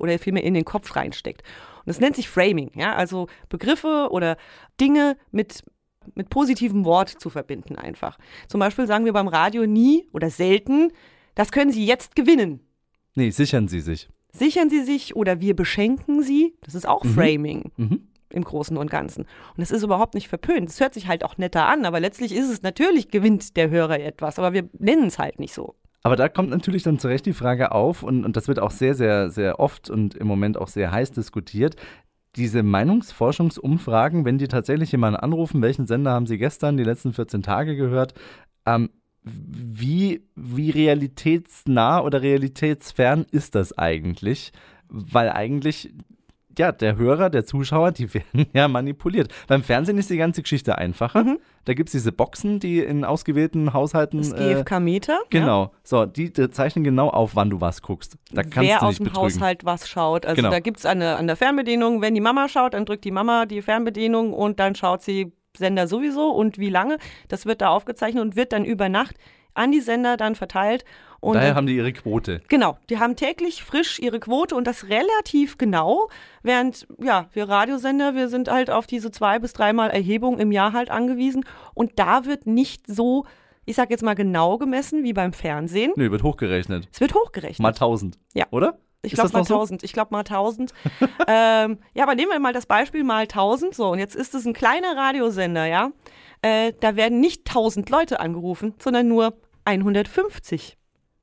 Oder 0.00 0.18
vielmehr 0.18 0.44
in 0.44 0.54
den 0.54 0.64
Kopf 0.64 0.94
reinsteckt. 0.94 1.42
Und 1.78 1.88
das 1.88 2.00
nennt 2.00 2.14
sich 2.16 2.28
Framing, 2.28 2.70
ja, 2.74 2.94
also 2.94 3.26
Begriffe 3.48 4.08
oder 4.10 4.36
Dinge 4.80 5.16
mit 5.32 5.64
mit 6.14 6.30
positivem 6.30 6.84
Wort 6.84 7.08
zu 7.08 7.30
verbinden 7.30 7.76
einfach. 7.76 8.18
Zum 8.48 8.60
Beispiel 8.60 8.86
sagen 8.86 9.04
wir 9.04 9.12
beim 9.12 9.28
Radio 9.28 9.66
nie 9.66 10.06
oder 10.12 10.30
selten, 10.30 10.90
das 11.34 11.52
können 11.52 11.70
Sie 11.72 11.86
jetzt 11.86 12.16
gewinnen. 12.16 12.60
Nee, 13.14 13.30
sichern 13.30 13.68
Sie 13.68 13.80
sich. 13.80 14.08
Sichern 14.32 14.70
Sie 14.70 14.82
sich 14.84 15.16
oder 15.16 15.40
wir 15.40 15.56
beschenken 15.56 16.22
Sie. 16.22 16.54
Das 16.62 16.74
ist 16.74 16.86
auch 16.86 17.04
Framing 17.04 17.72
Mhm. 17.76 18.08
im 18.30 18.44
Großen 18.44 18.76
und 18.76 18.90
Ganzen. 18.90 19.22
Und 19.22 19.58
das 19.58 19.70
ist 19.70 19.82
überhaupt 19.82 20.14
nicht 20.14 20.28
verpönt. 20.28 20.68
Das 20.68 20.80
hört 20.80 20.94
sich 20.94 21.06
halt 21.08 21.24
auch 21.24 21.38
netter 21.38 21.66
an, 21.66 21.84
aber 21.86 21.98
letztlich 22.00 22.34
ist 22.34 22.50
es 22.50 22.62
natürlich, 22.62 23.08
gewinnt 23.10 23.56
der 23.56 23.70
Hörer 23.70 24.00
etwas, 24.00 24.38
aber 24.38 24.52
wir 24.52 24.68
nennen 24.78 25.06
es 25.06 25.18
halt 25.18 25.38
nicht 25.40 25.54
so. 25.54 25.74
Aber 26.02 26.14
da 26.14 26.28
kommt 26.28 26.50
natürlich 26.50 26.82
dann 26.84 26.98
zu 26.98 27.08
Recht 27.08 27.26
die 27.26 27.32
Frage 27.32 27.72
auf, 27.72 28.02
und, 28.02 28.24
und 28.24 28.36
das 28.36 28.46
wird 28.48 28.60
auch 28.60 28.70
sehr, 28.70 28.94
sehr, 28.94 29.30
sehr 29.30 29.58
oft 29.58 29.90
und 29.90 30.14
im 30.14 30.26
Moment 30.26 30.56
auch 30.56 30.68
sehr 30.68 30.92
heiß 30.92 31.10
diskutiert. 31.12 31.74
Diese 32.36 32.62
Meinungsforschungsumfragen, 32.62 34.24
wenn 34.24 34.38
die 34.38 34.48
tatsächlich 34.48 34.92
jemanden 34.92 35.20
anrufen, 35.20 35.62
welchen 35.62 35.86
Sender 35.86 36.12
haben 36.12 36.26
Sie 36.26 36.38
gestern, 36.38 36.76
die 36.76 36.84
letzten 36.84 37.12
14 37.12 37.42
Tage 37.42 37.76
gehört, 37.76 38.14
ähm, 38.66 38.90
wie, 39.22 40.26
wie 40.36 40.70
realitätsnah 40.70 42.00
oder 42.00 42.22
realitätsfern 42.22 43.26
ist 43.30 43.54
das 43.54 43.76
eigentlich? 43.76 44.52
Weil 44.88 45.30
eigentlich, 45.30 45.92
ja, 46.56 46.72
der 46.72 46.96
Hörer, 46.96 47.30
der 47.30 47.44
Zuschauer, 47.44 47.92
die 47.92 48.12
werden 48.14 48.46
ja 48.52 48.68
manipuliert. 48.68 49.32
Beim 49.46 49.62
Fernsehen 49.62 49.98
ist 49.98 50.10
die 50.10 50.16
ganze 50.16 50.42
Geschichte 50.42 50.78
einfacher. 50.78 51.24
Mhm. 51.24 51.38
Da 51.64 51.74
gibt 51.74 51.88
es 51.88 51.92
diese 51.92 52.12
Boxen, 52.12 52.60
die 52.60 52.78
in 52.80 53.04
ausgewählten 53.04 53.72
Haushalten. 53.72 54.18
Das 54.18 54.32
äh, 54.32 54.54
GFK-Meter. 54.54 55.18
Genau. 55.30 55.72
So, 55.82 56.06
die, 56.06 56.32
die 56.32 56.50
zeichnen 56.50 56.84
genau 56.84 57.08
auf, 57.10 57.36
wann 57.36 57.50
du 57.50 57.60
was 57.60 57.82
guckst. 57.82 58.16
Da 58.32 58.42
Ja? 58.42 58.48
kannst 58.48 58.70
Wer 58.70 58.78
du 58.78 58.84
aus 58.86 58.88
dich 58.90 58.98
dem 58.98 59.04
betrügen. 59.04 59.24
Haushalt 59.34 59.64
was 59.64 59.88
schaut. 59.88 60.24
Also 60.26 60.36
Genau. 60.36 60.50
da 60.50 60.60
gibt 60.60 60.78
es 60.78 60.86
an 60.86 61.00
der, 61.00 61.18
an 61.18 61.26
der 61.26 61.36
Fernbedienung, 61.36 62.00
wenn 62.00 62.14
die 62.14 62.20
Mama 62.20 62.48
schaut, 62.48 62.74
dann 62.74 62.84
drückt 62.86 63.04
die 63.04 63.10
Mama 63.10 63.44
die 63.46 63.60
Fernbedienung 63.62 64.32
und 64.32 64.58
dann 64.60 64.74
schaut 64.74 65.02
sie 65.02 65.32
Sender 65.56 65.88
sowieso 65.88 66.30
und 66.30 66.58
wie 66.58 66.70
lange. 66.70 66.98
Das 67.28 67.44
wird 67.44 67.60
da 67.60 67.68
aufgezeichnet 67.70 68.22
und 68.22 68.36
wird 68.36 68.52
dann 68.52 68.64
über 68.64 68.88
Nacht 68.88 69.16
an 69.54 69.72
die 69.72 69.80
Sender 69.80 70.16
dann 70.16 70.36
verteilt. 70.36 70.84
Und 71.20 71.34
Daher 71.34 71.54
haben 71.54 71.66
die 71.66 71.76
ihre 71.76 71.92
Quote. 71.92 72.40
Genau, 72.48 72.78
die 72.90 72.98
haben 72.98 73.16
täglich 73.16 73.64
frisch 73.64 73.98
ihre 73.98 74.20
Quote 74.20 74.54
und 74.54 74.66
das 74.66 74.88
relativ 74.88 75.58
genau, 75.58 76.08
während 76.42 76.86
ja, 77.02 77.28
wir 77.32 77.48
Radiosender, 77.48 78.14
wir 78.14 78.28
sind 78.28 78.48
halt 78.48 78.70
auf 78.70 78.86
diese 78.86 79.10
zwei 79.10 79.38
bis 79.38 79.52
dreimal 79.52 79.90
Erhebung 79.90 80.38
im 80.38 80.52
Jahr 80.52 80.72
halt 80.72 80.90
angewiesen 80.90 81.44
und 81.74 81.98
da 81.98 82.24
wird 82.24 82.46
nicht 82.46 82.86
so, 82.86 83.26
ich 83.64 83.74
sag 83.74 83.90
jetzt 83.90 84.04
mal 84.04 84.14
genau 84.14 84.58
gemessen 84.58 85.02
wie 85.02 85.12
beim 85.12 85.32
Fernsehen. 85.32 85.92
Nö, 85.96 86.10
wird 86.10 86.22
hochgerechnet. 86.22 86.88
Es 86.92 87.00
wird 87.00 87.14
hochgerechnet. 87.14 87.60
Mal 87.60 87.70
1000. 87.70 88.18
Ja. 88.34 88.46
Oder? 88.50 88.78
ich 89.02 89.12
glaube 89.12 89.30
mal 89.32 89.40
noch 89.40 89.46
so? 89.46 89.54
1000. 89.54 89.82
Ich 89.84 89.92
glaube 89.92 90.12
mal 90.12 90.20
1000. 90.20 90.72
ähm, 91.26 91.78
ja, 91.94 92.04
aber 92.04 92.14
nehmen 92.14 92.32
wir 92.32 92.40
mal 92.40 92.52
das 92.52 92.66
Beispiel 92.66 93.04
mal 93.04 93.22
1000. 93.22 93.74
So, 93.74 93.90
und 93.90 93.98
jetzt 93.98 94.14
ist 94.14 94.34
es 94.34 94.46
ein 94.46 94.52
kleiner 94.52 94.96
Radiosender, 94.96 95.66
ja. 95.66 95.90
Äh, 96.42 96.72
da 96.80 96.96
werden 96.96 97.20
nicht 97.20 97.48
1000 97.48 97.90
Leute 97.90 98.20
angerufen, 98.20 98.74
sondern 98.78 99.08
nur 99.08 99.34
150. 99.64 100.76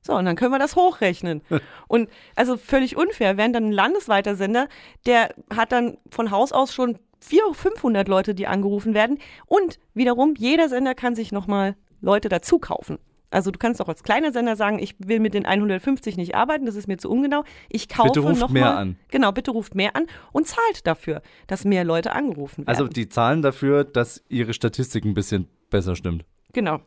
So, 0.06 0.14
und 0.14 0.24
dann 0.24 0.36
können 0.36 0.52
wir 0.52 0.58
das 0.58 0.76
hochrechnen. 0.76 1.42
und 1.88 2.08
also 2.36 2.56
völlig 2.56 2.96
unfair, 2.96 3.36
während 3.36 3.56
dann 3.56 3.66
ein 3.66 3.72
landesweiter 3.72 4.36
Sender, 4.36 4.68
der 5.04 5.34
hat 5.54 5.72
dann 5.72 5.98
von 6.10 6.30
Haus 6.30 6.52
aus 6.52 6.72
schon 6.72 6.98
400, 7.20 7.56
500 7.56 8.08
Leute, 8.08 8.34
die 8.34 8.46
angerufen 8.46 8.94
werden. 8.94 9.18
Und 9.46 9.78
wiederum, 9.94 10.34
jeder 10.38 10.68
Sender 10.68 10.94
kann 10.94 11.14
sich 11.14 11.32
nochmal 11.32 11.74
Leute 12.00 12.28
dazu 12.28 12.58
kaufen. 12.58 12.98
Also 13.30 13.50
du 13.50 13.58
kannst 13.58 13.82
auch 13.82 13.88
als 13.88 14.04
kleiner 14.04 14.32
Sender 14.32 14.54
sagen, 14.54 14.78
ich 14.78 14.94
will 14.98 15.18
mit 15.18 15.34
den 15.34 15.44
150 15.44 16.16
nicht 16.16 16.36
arbeiten, 16.36 16.64
das 16.64 16.76
ist 16.76 16.86
mir 16.86 16.96
zu 16.96 17.10
ungenau. 17.10 17.42
Ich 17.68 17.88
kaufe 17.88 18.10
Bitte 18.10 18.20
ruft 18.20 18.40
noch 18.40 18.50
mehr 18.50 18.64
mal, 18.64 18.76
an. 18.76 18.96
Genau, 19.08 19.32
bitte 19.32 19.50
ruft 19.50 19.74
mehr 19.74 19.96
an 19.96 20.06
und 20.32 20.46
zahlt 20.46 20.86
dafür, 20.86 21.22
dass 21.48 21.64
mehr 21.64 21.82
Leute 21.84 22.12
angerufen 22.12 22.58
werden. 22.58 22.68
Also 22.68 22.86
die 22.86 23.08
zahlen 23.08 23.42
dafür, 23.42 23.82
dass 23.82 24.22
ihre 24.28 24.54
Statistik 24.54 25.04
ein 25.04 25.14
bisschen 25.14 25.48
besser 25.70 25.96
stimmt. 25.96 26.24
genau. 26.52 26.80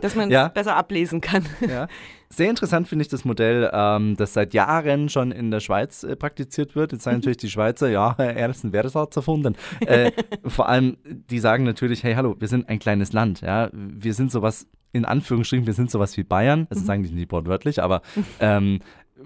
Dass 0.00 0.14
man 0.14 0.28
es 0.28 0.32
Ja. 0.32 0.48
besser 0.48 0.76
ablesen 0.76 1.20
kann. 1.20 1.44
Ja. 1.68 1.88
Sehr 2.28 2.48
interessant 2.48 2.88
finde 2.88 3.02
ich 3.02 3.08
das 3.08 3.24
Modell, 3.24 3.70
ähm, 3.72 4.16
das 4.16 4.32
seit 4.32 4.54
Jahren 4.54 5.08
schon 5.10 5.32
in 5.32 5.50
der 5.50 5.60
Schweiz 5.60 6.02
äh, 6.02 6.16
praktiziert 6.16 6.74
wird. 6.74 6.92
Jetzt 6.92 7.04
sagen 7.04 7.18
natürlich 7.18 7.36
die 7.36 7.50
Schweizer, 7.50 7.88
ja, 7.90 8.12
er 8.18 8.48
ist 8.48 8.64
ein 8.64 8.70
Versatz 8.72 9.14
erfunden. 9.16 9.54
Äh, 9.80 10.12
vor 10.46 10.68
allem, 10.68 10.96
die 11.04 11.38
sagen 11.38 11.64
natürlich, 11.64 12.02
hey, 12.02 12.14
hallo, 12.14 12.36
wir 12.38 12.48
sind 12.48 12.68
ein 12.68 12.78
kleines 12.78 13.12
Land, 13.12 13.42
ja, 13.42 13.68
wir 13.72 14.14
sind 14.14 14.32
sowas, 14.32 14.66
in 14.92 15.04
Anführungsstrichen, 15.04 15.66
wir 15.66 15.74
sind 15.74 15.90
sowas 15.90 16.16
wie 16.16 16.22
Bayern, 16.24 16.66
also 16.70 16.82
sagen 16.84 17.02
die 17.02 17.10
nicht 17.10 17.30
wortwörtlich, 17.32 17.82
aber 17.82 18.02
ähm, 18.40 18.80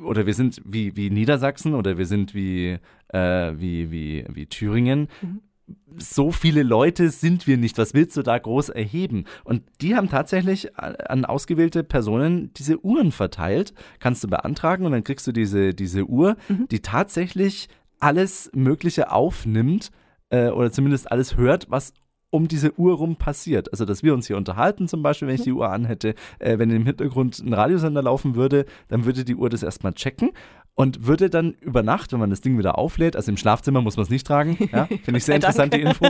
oder 0.05 0.27
wir 0.27 0.35
sind 0.35 0.61
wie, 0.64 0.94
wie 0.96 1.09
Niedersachsen 1.11 1.75
oder 1.75 1.96
wir 1.96 2.07
sind 2.07 2.35
wie, 2.35 2.79
äh, 3.09 3.53
wie, 3.57 3.90
wie, 3.90 4.27
wie 4.29 4.46
Thüringen. 4.46 5.09
So 5.98 6.31
viele 6.31 6.62
Leute 6.62 7.11
sind 7.11 7.46
wir 7.46 7.57
nicht. 7.57 7.79
Was 7.79 7.94
willst 7.94 8.16
du 8.16 8.22
da 8.22 8.38
groß 8.38 8.68
erheben? 8.68 9.24
Und 9.44 9.62
die 9.81 9.96
haben 9.96 10.09
tatsächlich 10.09 10.76
an 10.79 11.24
ausgewählte 11.24 11.83
Personen 11.83 12.52
diese 12.55 12.85
Uhren 12.85 13.12
verteilt. 13.12 13.72
Kannst 13.98 14.22
du 14.22 14.29
beantragen 14.29 14.85
und 14.85 14.92
dann 14.92 15.05
kriegst 15.05 15.26
du 15.26 15.33
diese, 15.33 15.74
diese 15.74 16.05
Uhr, 16.05 16.37
die 16.70 16.81
tatsächlich 16.81 17.68
alles 17.98 18.50
Mögliche 18.55 19.11
aufnimmt 19.11 19.90
äh, 20.31 20.50
oder 20.50 20.70
zumindest 20.70 21.11
alles 21.11 21.37
hört, 21.37 21.70
was 21.70 21.94
um 22.31 22.48
diese 22.48 22.79
Uhr 22.79 22.96
rum 22.96 23.16
passiert. 23.16 23.72
Also, 23.72 23.85
dass 23.85 24.02
wir 24.02 24.12
uns 24.12 24.26
hier 24.26 24.37
unterhalten, 24.37 24.88
zum 24.88 25.02
Beispiel, 25.02 25.29
wenn 25.29 25.37
ich 25.37 25.42
die 25.42 25.52
Uhr 25.52 25.70
anhätte, 25.70 26.14
äh, 26.38 26.59
wenn 26.59 26.70
im 26.70 26.85
Hintergrund 26.85 27.38
ein 27.38 27.52
Radiosender 27.52 28.02
laufen 28.02 28.35
würde, 28.35 28.66
dann 28.88 29.05
würde 29.05 29.24
die 29.24 29.37
Uhr 29.37 29.48
das 29.48 29.62
erstmal 29.62 29.94
checken 29.94 30.31
und 30.77 31.07
würde 31.07 31.31
dann 31.31 31.55
über 31.61 31.83
Nacht, 31.83 32.12
wenn 32.12 32.21
man 32.21 32.31
das 32.31 32.43
Ding 32.43 32.59
wieder 32.59 32.79
auflädt, 32.79 33.17
also 33.17 33.31
im 33.31 33.39
Schlafzimmer 33.39 33.81
muss 33.81 33.97
man 33.97 34.05
es 34.05 34.11
nicht 34.11 34.27
tragen, 34.27 34.57
ja, 34.73 34.85
finde 34.85 35.19
ich 35.19 35.25
sehr 35.25 35.35
interessant, 35.35 35.73
die 35.73 35.81
Info. 35.81 36.07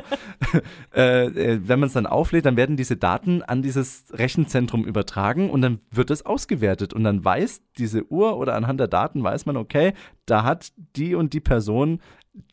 äh, 0.94 1.26
äh, 1.26 1.60
wenn 1.62 1.78
man 1.78 1.86
es 1.86 1.92
dann 1.92 2.06
auflädt, 2.06 2.44
dann 2.44 2.56
werden 2.56 2.76
diese 2.76 2.96
Daten 2.96 3.42
an 3.42 3.62
dieses 3.62 4.06
Rechenzentrum 4.12 4.84
übertragen 4.84 5.50
und 5.50 5.62
dann 5.62 5.80
wird 5.90 6.10
es 6.10 6.26
ausgewertet 6.26 6.92
und 6.92 7.04
dann 7.04 7.24
weiß 7.24 7.62
diese 7.78 8.10
Uhr 8.10 8.36
oder 8.36 8.54
anhand 8.54 8.80
der 8.80 8.88
Daten 8.88 9.22
weiß 9.22 9.46
man, 9.46 9.56
okay, 9.56 9.94
da 10.26 10.42
hat 10.42 10.72
die 10.96 11.14
und 11.14 11.32
die 11.32 11.40
Person 11.40 12.00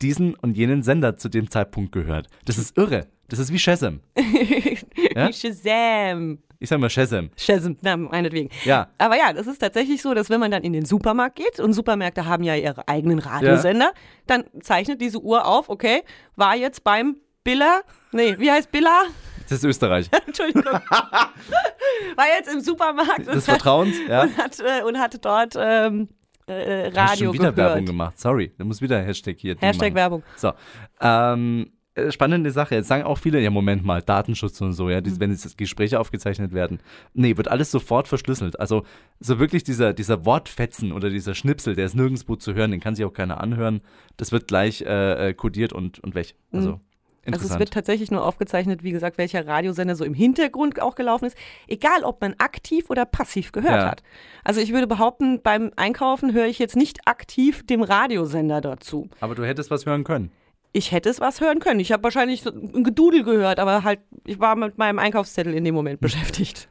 diesen 0.00 0.34
und 0.34 0.56
jenen 0.56 0.82
Sender 0.82 1.16
zu 1.16 1.28
dem 1.28 1.50
Zeitpunkt 1.50 1.92
gehört. 1.92 2.28
Das 2.44 2.58
ist 2.58 2.78
irre. 2.78 3.08
Das 3.28 3.38
ist 3.38 3.52
wie 3.52 3.58
Shazam. 3.58 4.00
Ja? 5.14 5.28
Wie 5.28 5.32
Shazam. 5.32 6.38
Ich 6.58 6.68
sag 6.68 6.80
mal 6.80 6.90
Shazam. 6.90 7.30
Shazam, 7.36 7.76
na, 7.82 7.96
meinetwegen. 7.96 8.50
Ja. 8.64 8.88
Aber 8.98 9.16
ja, 9.16 9.32
das 9.32 9.46
ist 9.46 9.58
tatsächlich 9.58 10.02
so, 10.02 10.12
dass 10.14 10.28
wenn 10.30 10.40
man 10.40 10.50
dann 10.50 10.62
in 10.62 10.72
den 10.72 10.84
Supermarkt 10.84 11.36
geht 11.36 11.60
und 11.60 11.72
Supermärkte 11.72 12.26
haben 12.26 12.42
ja 12.42 12.56
ihre 12.56 12.88
eigenen 12.88 13.18
Radiosender, 13.18 13.92
dann 14.26 14.44
zeichnet 14.60 15.00
diese 15.00 15.20
Uhr 15.20 15.46
auf, 15.46 15.68
okay, 15.68 16.02
war 16.36 16.56
jetzt 16.56 16.82
beim 16.82 17.16
Biller, 17.44 17.82
nee, 18.12 18.36
wie 18.38 18.50
heißt 18.50 18.72
Biller? 18.72 19.04
Das 19.44 19.58
ist 19.58 19.64
Österreich. 19.64 20.08
Entschuldigung. 20.26 20.64
war 20.72 22.26
jetzt 22.38 22.52
im 22.52 22.60
Supermarkt 22.60 23.26
Des 23.26 23.44
Vertrauens, 23.44 23.96
ja. 24.08 24.22
und 24.22 24.36
hat, 24.36 24.60
äh, 24.60 24.82
und 24.82 24.98
hat 24.98 25.24
dort 25.24 25.54
ähm, 25.58 26.08
äh, 26.46 26.86
hast 26.86 26.96
Radio 26.96 27.26
schon 27.26 27.34
wieder 27.34 27.52
gehört. 27.52 27.56
Werbung 27.72 27.86
gemacht. 27.86 28.18
Sorry, 28.18 28.52
da 28.56 28.64
muss 28.64 28.80
wieder 28.80 29.00
Hashtag 29.02 29.36
hier. 29.38 29.56
Hashtag. 29.58 29.94
Werbung. 29.94 30.22
So. 30.36 30.52
Ähm, 31.00 31.66
äh, 31.66 31.70
spannende 32.10 32.50
Sache. 32.50 32.74
Jetzt 32.74 32.88
sagen 32.88 33.04
auch 33.04 33.18
viele, 33.18 33.40
ja, 33.40 33.50
Moment 33.50 33.84
mal, 33.84 34.02
Datenschutz 34.02 34.60
und 34.60 34.72
so, 34.72 34.90
ja, 34.90 34.98
Mhm. 35.00 35.04
die, 35.04 35.20
wenn 35.20 35.30
jetzt 35.30 35.56
Gespräche 35.56 36.00
aufgezeichnet 36.00 36.52
werden. 36.52 36.80
Nee, 37.12 37.36
wird 37.36 37.48
alles 37.48 37.70
sofort 37.70 38.08
verschlüsselt. 38.08 38.58
Also, 38.58 38.82
so 39.20 39.38
wirklich 39.38 39.62
dieser, 39.64 39.92
dieser 39.92 40.24
Wortfetzen 40.24 40.92
oder 40.92 41.08
dieser 41.10 41.34
Schnipsel, 41.34 41.74
der 41.76 41.86
ist 41.86 41.94
nirgendwo 41.94 42.36
zu 42.36 42.54
hören, 42.54 42.72
den 42.72 42.80
kann 42.80 42.94
sich 42.96 43.04
auch 43.04 43.12
keiner 43.12 43.40
anhören. 43.40 43.80
Das 44.16 44.32
wird 44.32 44.48
gleich 44.48 44.82
äh, 44.82 45.28
äh, 45.30 45.34
kodiert 45.34 45.72
und, 45.72 46.00
und 46.00 46.14
weg. 46.16 46.34
Also, 46.50 46.68
Also 46.68 46.80
interessant. 47.26 47.52
es 47.52 47.58
wird 47.60 47.72
tatsächlich 47.72 48.10
nur 48.10 48.24
aufgezeichnet, 48.24 48.82
wie 48.82 48.90
gesagt, 48.90 49.16
welcher 49.16 49.46
Radiosender 49.46 49.94
so 49.94 50.04
im 50.04 50.14
Hintergrund 50.14 50.82
auch 50.82 50.96
gelaufen 50.96 51.26
ist, 51.26 51.36
egal 51.68 52.02
ob 52.02 52.20
man 52.20 52.34
aktiv 52.38 52.90
oder 52.90 53.04
passiv 53.06 53.52
gehört 53.52 53.82
Ja. 53.82 53.90
hat. 53.92 54.02
Also 54.42 54.60
ich 54.60 54.72
würde 54.72 54.86
behaupten, 54.88 55.40
beim 55.42 55.70
Einkaufen 55.76 56.32
höre 56.34 56.46
ich 56.46 56.58
jetzt 56.58 56.74
nicht 56.76 57.06
aktiv 57.06 57.64
dem 57.64 57.82
Radiosender 57.82 58.60
dazu. 58.60 59.08
Aber 59.20 59.34
du 59.36 59.44
hättest 59.46 59.70
was 59.70 59.86
hören 59.86 60.02
können. 60.04 60.32
Ich 60.76 60.90
hätte 60.90 61.08
es 61.08 61.20
was 61.20 61.40
hören 61.40 61.60
können. 61.60 61.78
Ich 61.78 61.92
habe 61.92 62.02
wahrscheinlich 62.02 62.42
so 62.42 62.50
ein 62.50 62.82
Gedudel 62.82 63.22
gehört, 63.22 63.60
aber 63.60 63.84
halt, 63.84 64.00
ich 64.24 64.40
war 64.40 64.56
mit 64.56 64.76
meinem 64.76 64.98
Einkaufszettel 64.98 65.54
in 65.54 65.62
dem 65.62 65.72
Moment 65.74 66.00
beschäftigt. 66.00 66.68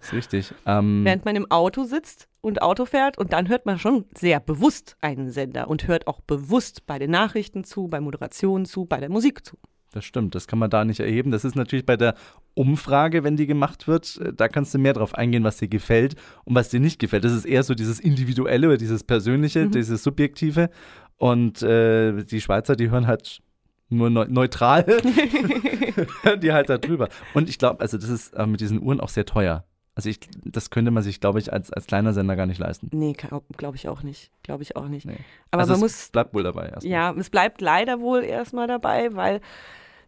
Ist 0.00 0.12
richtig. 0.12 0.54
Ähm, 0.66 1.04
Während 1.04 1.24
man 1.24 1.34
im 1.34 1.50
Auto 1.50 1.82
sitzt 1.82 2.28
und 2.42 2.62
Auto 2.62 2.84
fährt 2.84 3.18
und 3.18 3.32
dann 3.32 3.48
hört 3.48 3.66
man 3.66 3.76
schon 3.76 4.04
sehr 4.16 4.38
bewusst 4.38 4.96
einen 5.00 5.30
Sender 5.30 5.68
und 5.68 5.88
hört 5.88 6.06
auch 6.06 6.20
bewusst 6.20 6.86
bei 6.86 7.00
den 7.00 7.10
Nachrichten 7.10 7.64
zu, 7.64 7.88
bei 7.88 8.00
Moderationen 8.00 8.66
zu, 8.66 8.84
bei 8.84 9.00
der 9.00 9.10
Musik 9.10 9.44
zu. 9.44 9.56
Das 9.92 10.04
stimmt, 10.04 10.34
das 10.36 10.46
kann 10.46 10.58
man 10.60 10.70
da 10.70 10.84
nicht 10.84 11.00
erheben. 11.00 11.32
Das 11.32 11.44
ist 11.44 11.56
natürlich 11.56 11.84
bei 11.84 11.96
der 11.96 12.14
Umfrage, 12.54 13.24
wenn 13.24 13.36
die 13.36 13.46
gemacht 13.46 13.88
wird, 13.88 14.18
äh, 14.18 14.32
da 14.32 14.46
kannst 14.48 14.72
du 14.74 14.78
mehr 14.78 14.92
drauf 14.92 15.14
eingehen, 15.14 15.42
was 15.44 15.56
dir 15.56 15.68
gefällt 15.68 16.14
und 16.44 16.54
was 16.54 16.68
dir 16.68 16.78
nicht 16.80 16.98
gefällt. 17.00 17.24
Das 17.24 17.32
ist 17.32 17.44
eher 17.44 17.62
so 17.64 17.74
dieses 17.74 17.98
Individuelle 17.98 18.68
oder 18.68 18.76
dieses 18.76 19.02
Persönliche, 19.02 19.66
Mhm. 19.66 19.70
dieses 19.72 20.02
Subjektive. 20.04 20.70
Und 21.16 21.62
äh, 21.62 22.22
die 22.24 22.40
Schweizer, 22.40 22.76
die 22.76 22.90
hören 22.90 23.06
halt 23.08 23.40
nur 23.88 24.08
neu 24.10 24.26
neutral, 24.28 24.84
hören 26.22 26.40
die 26.40 26.52
halt 26.52 26.68
da 26.68 26.78
drüber. 26.78 27.08
Und 27.34 27.48
ich 27.48 27.58
glaube, 27.58 27.80
also 27.80 27.98
das 27.98 28.08
ist 28.08 28.32
äh, 28.34 28.46
mit 28.46 28.60
diesen 28.60 28.80
Uhren 28.80 29.00
auch 29.00 29.08
sehr 29.08 29.26
teuer. 29.26 29.64
Also 29.94 30.08
ich, 30.08 30.20
das 30.44 30.70
könnte 30.70 30.90
man 30.90 31.02
sich, 31.02 31.20
glaube 31.20 31.38
ich, 31.40 31.52
als, 31.52 31.72
als 31.72 31.86
kleiner 31.86 32.12
Sender 32.12 32.36
gar 32.36 32.46
nicht 32.46 32.58
leisten. 32.58 32.88
Nee, 32.92 33.12
glaube 33.12 33.76
ich 33.76 33.88
auch 33.88 34.02
nicht. 34.02 34.30
Glaube 34.42 34.62
ich 34.62 34.76
auch 34.76 34.88
nicht. 34.88 35.04
Nee. 35.04 35.18
Aber 35.50 35.62
also 35.62 35.72
man 35.72 35.76
es 35.78 35.82
muss, 35.82 36.08
bleibt 36.10 36.32
wohl 36.32 36.42
dabei 36.42 36.68
erstmal. 36.68 36.90
ja, 36.92 37.12
es 37.12 37.28
bleibt 37.28 37.60
leider 37.60 38.00
wohl 38.00 38.22
erstmal 38.22 38.66
dabei, 38.66 39.14
weil 39.14 39.40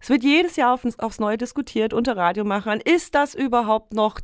es 0.00 0.08
wird 0.08 0.22
jedes 0.22 0.56
Jahr 0.56 0.74
auf, 0.74 0.86
aufs 0.98 1.18
Neue 1.18 1.36
diskutiert 1.36 1.92
unter 1.92 2.16
Radiomachern. 2.16 2.80
Ist 2.80 3.14
das 3.14 3.34
überhaupt 3.34 3.92
noch 3.92 4.18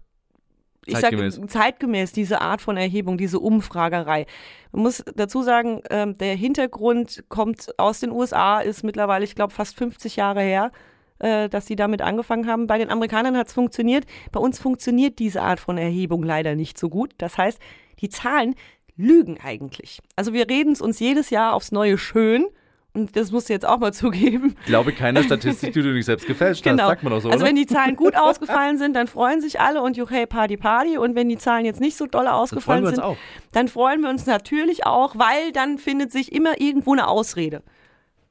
ich 0.89 0.97
Zeitgemäß. 0.97 1.35
Sag, 1.35 1.51
zeitgemäß, 1.51 2.13
diese 2.13 2.41
Art 2.41 2.63
von 2.63 2.77
Erhebung, 2.77 3.19
diese 3.19 3.41
Umfragerei. 3.41 4.27
Man 4.73 4.83
muss 4.83 5.05
dazu 5.15 5.43
sagen, 5.43 5.83
ähm, 5.91 6.17
der 6.17 6.35
Hintergrund 6.35 7.25
kommt 7.29 7.79
aus 7.79 8.01
den 8.01 8.11
USA, 8.11 8.61
ist 8.61 8.85
mittlerweile, 8.85 9.25
ich 9.25 9.35
glaube, 9.35 9.53
fast 9.53 9.77
50 9.77 10.17
Jahre 10.17 10.41
her, 10.41 10.73
äh, 11.21 11.49
dass 11.49 11.67
sie 11.67 11.77
damit 11.77 12.03
angefangen 12.03 12.47
haben. 12.47 12.67
Bei 12.67 12.79
den 12.79 12.91
Amerikanern 12.91 13.37
hat 13.37 13.49
es 13.49 13.53
funktioniert. 13.53 14.05
Bei 14.33 14.41
uns 14.41 14.59
funktioniert 14.59 15.19
diese 15.19 15.43
Art 15.43 15.61
von 15.61 15.79
Erhebung 15.79 16.23
leider 16.23 16.55
nicht 16.55 16.79
so 16.79 16.89
gut. 16.89 17.13
Das 17.19 17.39
heißt, 17.39 17.59
die 18.01 18.09
Zahlen 18.09 18.55
lügen 18.97 19.39
eigentlich. 19.43 20.01
Also 20.17 20.33
wir 20.33 20.49
reden 20.49 20.73
es 20.73 20.81
uns 20.81 20.99
jedes 20.99 21.31
Jahr 21.31 21.55
aufs 21.55 21.73
Neue 21.73 21.99
schön. 21.99 22.47
Und 22.95 23.17
das 23.17 23.31
musst 23.31 23.49
du 23.49 23.53
jetzt 23.53 23.67
auch 23.67 23.79
mal 23.79 23.93
zugeben. 23.93 24.57
Ich 24.61 24.67
glaube 24.67 24.93
keiner 24.93 25.23
Statistik, 25.23 25.73
die 25.73 25.83
du 25.83 25.93
nicht 25.93 26.07
selbst 26.07 26.27
gefälscht 26.27 26.65
hast, 26.65 26.71
Genau. 26.73 26.89
sagt 26.89 27.03
man 27.05 27.13
doch 27.13 27.21
so, 27.21 27.29
also 27.29 27.41
oder? 27.43 27.49
wenn 27.49 27.55
die 27.55 27.67
Zahlen 27.67 27.95
gut 27.97 28.17
ausgefallen 28.17 28.79
sind, 28.79 28.97
dann 28.97 29.07
freuen 29.07 29.41
sich 29.41 29.61
alle 29.61 29.83
und 29.83 29.97
juchei, 29.97 30.27
Party, 30.27 30.57
Party. 30.57 30.99
Und 30.99 31.15
wenn 31.15 31.29
die 31.29 31.37
Zahlen 31.39 31.65
jetzt 31.65 31.81
nicht 31.81 31.97
so 31.97 32.07
doll 32.07 32.25
Dann 32.25 32.35
ausgefallen 32.35 32.85
uns 32.87 32.95
sind, 32.97 33.05
auch. 33.05 33.17
dann 33.53 33.69
freuen 33.69 34.01
wir 34.03 34.09
uns 34.09 34.27
natürlich 34.27 34.85
auch, 34.87 35.15
weil 35.17 35.53
dann 35.53 35.79
findet 35.79 36.11
sich 36.11 36.33
immer 36.33 36.61
irgendwo 36.61 36.93
eine 36.93 37.07
Ausrede. 37.07 37.63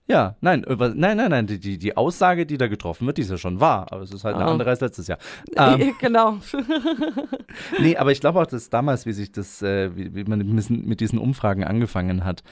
Ja, 0.10 0.38
nein, 0.40 0.64
über, 0.64 0.90
nein, 0.96 1.18
nein, 1.18 1.32
nein, 1.32 1.48
die, 1.48 1.60
die, 1.60 1.78
die 1.78 1.98
Aussage, 1.98 2.46
die 2.46 2.58
da 2.58 2.68
getroffen 2.68 3.06
wird, 3.08 3.18
die 3.18 3.24
ist 3.24 3.30
ja 3.30 3.38
schon 3.38 3.60
wahr, 3.60 3.88
aber 3.92 4.04
es 4.04 4.12
ist 4.14 4.24
halt 4.24 4.36
eine 4.38 4.46
Oh. 4.46 4.52
andere 4.52 4.70
als 4.70 4.80
letztes 4.80 5.08
Jahr. 5.08 5.18
Ähm, 5.58 5.94
genau. 6.00 6.38
nee, 7.80 7.98
aber 7.98 8.12
ich 8.12 8.20
glaube 8.22 8.40
auch, 8.42 8.46
dass 8.48 8.70
damals, 8.70 9.06
wie 9.06 9.14
sich 9.14 9.32
das, 9.32 9.62
äh, 9.62 9.96
wie, 9.96 10.16
wie 10.16 10.24
man 10.24 10.40
mit 10.40 11.00
diesen- 11.02 11.20
Umfragen 11.20 11.64
angefangen 11.64 12.24
hat, 12.24 12.44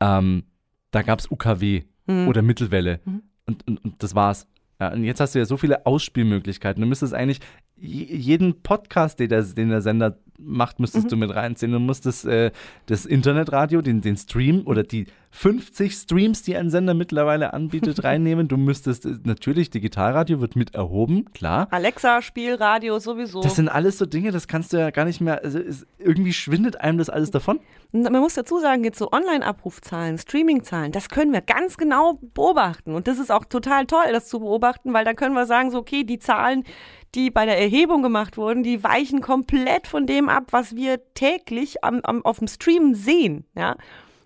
ähm, 0.00 0.44
da 0.90 1.02
gab 1.02 1.18
es 1.18 1.30
UKW 1.30 1.82
Hm. 2.06 2.28
oder 2.28 2.42
Mittelwelle 2.42 3.00
Mhm. 3.04 3.22
und, 3.46 3.66
und, 3.66 3.84
und 3.84 4.02
das 4.02 4.14
war's. 4.14 4.46
Ja, 4.80 4.92
und 4.92 5.04
jetzt 5.04 5.20
hast 5.20 5.34
du 5.34 5.38
ja 5.38 5.44
so 5.44 5.56
viele 5.56 5.84
Ausspielmöglichkeiten. 5.86 6.80
Du 6.80 6.86
müsstest 6.88 7.12
eigentlich 7.12 7.40
jeden 7.76 8.62
Podcast, 8.62 9.18
den 9.20 9.28
der, 9.28 9.42
den 9.42 9.68
der 9.68 9.82
Sender 9.82 10.16
macht, 10.42 10.80
müsstest 10.80 11.04
Mhm. 11.06 11.08
du 11.10 11.16
mit 11.16 11.34
reinziehen. 11.34 11.72
Du 11.72 11.78
musstest 11.78 12.24
äh, 12.26 12.50
das 12.86 13.06
Internetradio, 13.06 13.82
den, 13.82 14.00
den 14.00 14.16
Stream 14.16 14.62
oder 14.66 14.82
die 14.82 15.06
50 15.32 15.92
Streams, 15.94 16.42
die 16.42 16.56
ein 16.56 16.70
Sender 16.70 16.92
mittlerweile 16.94 17.52
anbietet, 17.54 18.02
reinnehmen. 18.04 18.48
Du 18.48 18.56
müsstest 18.56 19.06
äh, 19.06 19.14
natürlich, 19.24 19.70
Digitalradio 19.70 20.40
wird 20.40 20.56
mit 20.56 20.74
erhoben, 20.74 21.26
klar. 21.32 21.68
Alexa, 21.70 22.20
Spielradio 22.22 22.98
sowieso. 22.98 23.40
Das 23.40 23.56
sind 23.56 23.68
alles 23.68 23.98
so 23.98 24.06
Dinge, 24.06 24.32
das 24.32 24.48
kannst 24.48 24.72
du 24.72 24.78
ja 24.78 24.90
gar 24.90 25.04
nicht 25.04 25.20
mehr, 25.20 25.42
also 25.44 25.58
es, 25.60 25.86
irgendwie 25.98 26.32
schwindet 26.32 26.80
einem 26.80 26.98
das 26.98 27.08
alles 27.10 27.30
davon. 27.30 27.60
Man 27.92 28.12
muss 28.14 28.34
dazu 28.34 28.58
sagen, 28.60 28.84
jetzt 28.84 28.98
so 28.98 29.10
Online-Abrufzahlen, 29.10 30.18
Streaming-Zahlen, 30.18 30.92
das 30.92 31.08
können 31.08 31.32
wir 31.32 31.40
ganz 31.40 31.76
genau 31.76 32.18
beobachten. 32.34 32.94
Und 32.94 33.08
das 33.08 33.18
ist 33.18 33.30
auch 33.30 33.44
total 33.44 33.86
toll, 33.86 34.04
das 34.12 34.28
zu 34.28 34.40
beobachten, 34.40 34.92
weil 34.92 35.04
dann 35.04 35.16
können 35.16 35.34
wir 35.34 35.46
sagen, 35.46 35.70
so, 35.70 35.78
okay, 35.78 36.04
die 36.04 36.18
Zahlen, 36.18 36.64
die 37.14 37.30
bei 37.30 37.44
der 37.44 37.58
Erhebung 37.58 38.02
gemacht 38.02 38.36
wurden, 38.36 38.62
die 38.62 38.82
weichen 38.84 39.20
komplett 39.20 39.86
von 39.86 40.06
dem 40.06 40.28
ab, 40.28 40.48
was 40.50 40.76
wir 40.76 41.00
täglich 41.14 41.82
am, 41.84 42.00
am, 42.02 42.24
auf 42.24 42.38
dem 42.38 42.48
Stream 42.48 42.94
sehen. 42.94 43.44
Ja. 43.56 43.76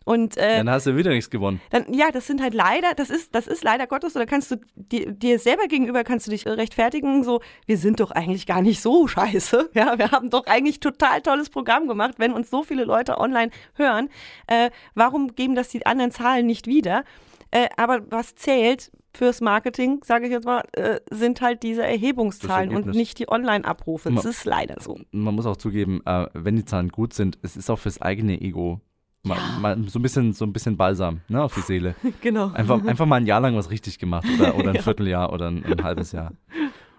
Und 0.05 0.37
äh, 0.37 0.59
Dann 0.59 0.69
hast 0.69 0.87
du 0.87 0.97
wieder 0.97 1.11
nichts 1.11 1.31
gewonnen. 1.31 1.63
dann, 1.71 1.93
ja, 1.93 2.11
das 2.11 2.27
sind 2.27 2.43
halt 2.43 2.53
leider, 2.53 2.93
das 2.95 3.09
ist, 3.09 3.35
das 3.35 3.47
ist 3.47 3.65
leider 3.65 3.87
Gottes, 3.87 4.15
oder 4.15 4.27
kannst 4.27 4.51
du 4.51 4.57
dir, 4.75 5.11
dir 5.11 5.39
selber 5.39 5.67
gegenüber 5.67 6.05
kannst 6.05 6.27
du 6.27 6.31
dich 6.31 6.47
rechtfertigen, 6.47 7.25
so, 7.25 7.41
wir 7.67 7.79
sind 7.79 8.01
doch 8.01 8.11
eigentlich 8.11 8.47
gar 8.47 8.61
nicht 8.61 8.83
so 8.83 9.09
scheiße. 9.09 9.71
Ja, 9.75 9.99
wir 9.99 10.11
haben 10.13 10.31
doch 10.31 10.47
eigentlich 10.47 10.79
total 10.79 11.21
tolles 11.23 11.49
Programm 11.51 11.89
gemacht, 11.89 12.15
wenn 12.19 12.33
uns 12.33 12.51
so 12.51 12.63
viele 12.63 12.85
Leute 12.85 13.19
online 13.19 13.51
hören. 13.75 14.09
Äh, 14.47 14.71
warum 14.95 15.35
geben 15.35 15.55
das 15.55 15.69
die 15.69 15.87
anderen 15.87 16.11
Zahlen 16.11 16.47
nicht 16.47 16.67
wieder? 16.67 17.05
Äh, 17.51 17.69
aber 17.77 18.03
was 18.11 18.35
zählt 18.35 18.93
fürs 19.17 19.41
Marketing, 19.41 20.01
sage 20.05 20.27
ich 20.27 20.33
jetzt 20.33 20.45
mal, 20.45 20.63
äh, 20.73 21.01
sind 21.11 21.41
halt 21.41 21.63
diese 21.63 21.85
Erhebungszahlen 21.85 22.75
und 22.75 22.87
nicht 22.87 23.19
die 23.19 23.29
Online-Abrufe. 23.29 24.13
Das 24.13 24.25
ist 24.25 24.45
leider 24.45 24.81
so. 24.81 24.99
Man 25.13 25.35
muss 25.35 25.47
auch 25.47 25.57
zugeben, 25.57 26.03
äh, 26.05 26.27
wenn 26.35 26.57
die 26.57 26.65
Zahlen 26.65 26.89
gut 26.89 27.15
sind, 27.15 27.39
es 27.43 27.57
ist 27.57 27.71
auch 27.71 27.79
fürs 27.79 28.01
eigene 28.01 28.41
Ego 28.41 28.81
mal, 29.25 29.39
mal 29.61 29.89
so 29.89 29.99
ein 29.99 30.03
bisschen 30.03 30.33
so 30.33 30.45
ein 30.45 30.53
bisschen 30.53 30.77
Balsam 30.77 31.21
ne, 31.29 31.43
auf 31.43 31.55
die 31.55 31.61
Seele. 31.61 31.95
Genau. 32.21 32.51
Einfach, 32.53 32.85
einfach 32.85 33.07
mal 33.07 33.17
ein 33.17 33.27
Jahr 33.27 33.41
lang 33.41 33.57
was 33.57 33.71
richtig 33.71 33.99
gemacht 33.99 34.27
oder, 34.39 34.57
oder 34.57 34.71
ein 34.71 34.79
Vierteljahr 34.83 35.33
oder 35.33 35.51
ein, 35.51 35.65
ein 35.65 35.83
halbes 35.83 36.13
Jahr. 36.13 36.33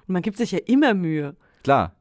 Und 0.08 0.14
man 0.14 0.22
gibt 0.22 0.38
sich 0.38 0.52
ja 0.52 0.60
immer 0.66 0.94
Mühe. 0.94 1.36
Klar, 1.64 1.96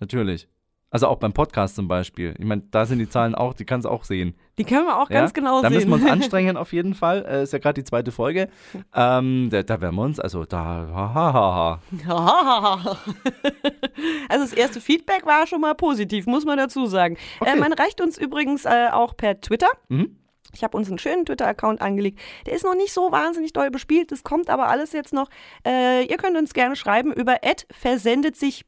natürlich. 0.00 0.48
Also 0.94 1.08
auch 1.08 1.16
beim 1.16 1.32
Podcast 1.32 1.74
zum 1.76 1.88
Beispiel. 1.88 2.34
Ich 2.38 2.44
meine, 2.44 2.62
da 2.70 2.84
sind 2.84 2.98
die 2.98 3.08
Zahlen 3.08 3.34
auch, 3.34 3.54
die 3.54 3.64
kannst 3.64 3.86
du 3.86 3.88
auch 3.88 4.04
sehen. 4.04 4.34
Die 4.58 4.64
können 4.64 4.84
wir 4.86 4.98
auch 5.00 5.08
Ja? 5.08 5.20
ganz 5.20 5.32
genau 5.32 5.62
Da 5.62 5.68
sehen. 5.68 5.76
müssen 5.76 5.88
wir 5.88 5.94
uns 5.94 6.06
anstrengen 6.10 6.58
auf 6.58 6.74
jeden 6.74 6.94
Fall. 6.94 7.24
Äh, 7.26 7.42
ist 7.44 7.54
ja 7.54 7.58
gerade 7.58 7.80
die 7.80 7.84
zweite 7.84 8.12
Folge. 8.12 8.50
Ähm, 8.94 9.48
da, 9.50 9.62
da 9.62 9.80
werden 9.80 9.94
wir 9.96 10.02
uns, 10.02 10.20
also 10.20 10.44
da, 10.44 10.58
ha, 10.92 11.14
ha, 11.14 11.80
ha, 12.06 12.98
also 14.28 14.44
das 14.44 14.52
erste 14.52 14.80
Feedback 14.82 15.24
war 15.26 15.46
schon 15.46 15.62
mal 15.62 15.74
positiv, 15.74 16.26
muss 16.26 16.44
man 16.44 16.58
dazu 16.58 16.86
sagen. 16.86 17.16
Okay. 17.40 17.56
Äh, 17.56 17.56
man 17.56 17.72
reicht 17.72 18.00
uns 18.02 18.18
übrigens 18.18 18.64
äh, 18.66 18.88
auch 18.92 19.16
per 19.16 19.40
Twitter. 19.40 19.68
Mhm. 19.88 20.18
Ich 20.54 20.62
habe 20.62 20.76
uns 20.76 20.88
einen 20.88 20.98
schönen 20.98 21.24
Twitter-Account 21.24 21.80
angelegt. 21.80 22.20
Der 22.44 22.52
ist 22.52 22.64
noch 22.64 22.74
nicht 22.74 22.92
so 22.92 23.10
wahnsinnig 23.10 23.54
doll 23.54 23.70
bespielt. 23.70 24.12
Das 24.12 24.22
kommt 24.22 24.50
aber 24.50 24.68
alles 24.68 24.92
jetzt 24.92 25.14
noch. 25.14 25.30
Äh, 25.66 26.04
ihr 26.04 26.18
könnt 26.18 26.36
uns 26.36 26.52
gerne 26.52 26.76
schreiben 26.76 27.10
über 27.14 27.36
versendet 27.70 28.36
sich 28.36 28.66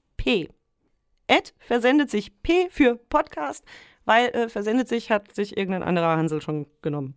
P. 1.27 1.35
versendet 1.59 2.11
sich 2.11 2.43
P 2.43 2.69
für 2.71 2.97
Podcast, 2.97 3.65
weil 4.05 4.29
äh, 4.29 4.49
versendet 4.49 4.89
sich 4.89 5.11
hat 5.11 5.35
sich 5.35 5.57
irgendein 5.57 5.83
anderer 5.83 6.17
Hansel 6.17 6.41
schon 6.41 6.67
genommen. 6.83 7.15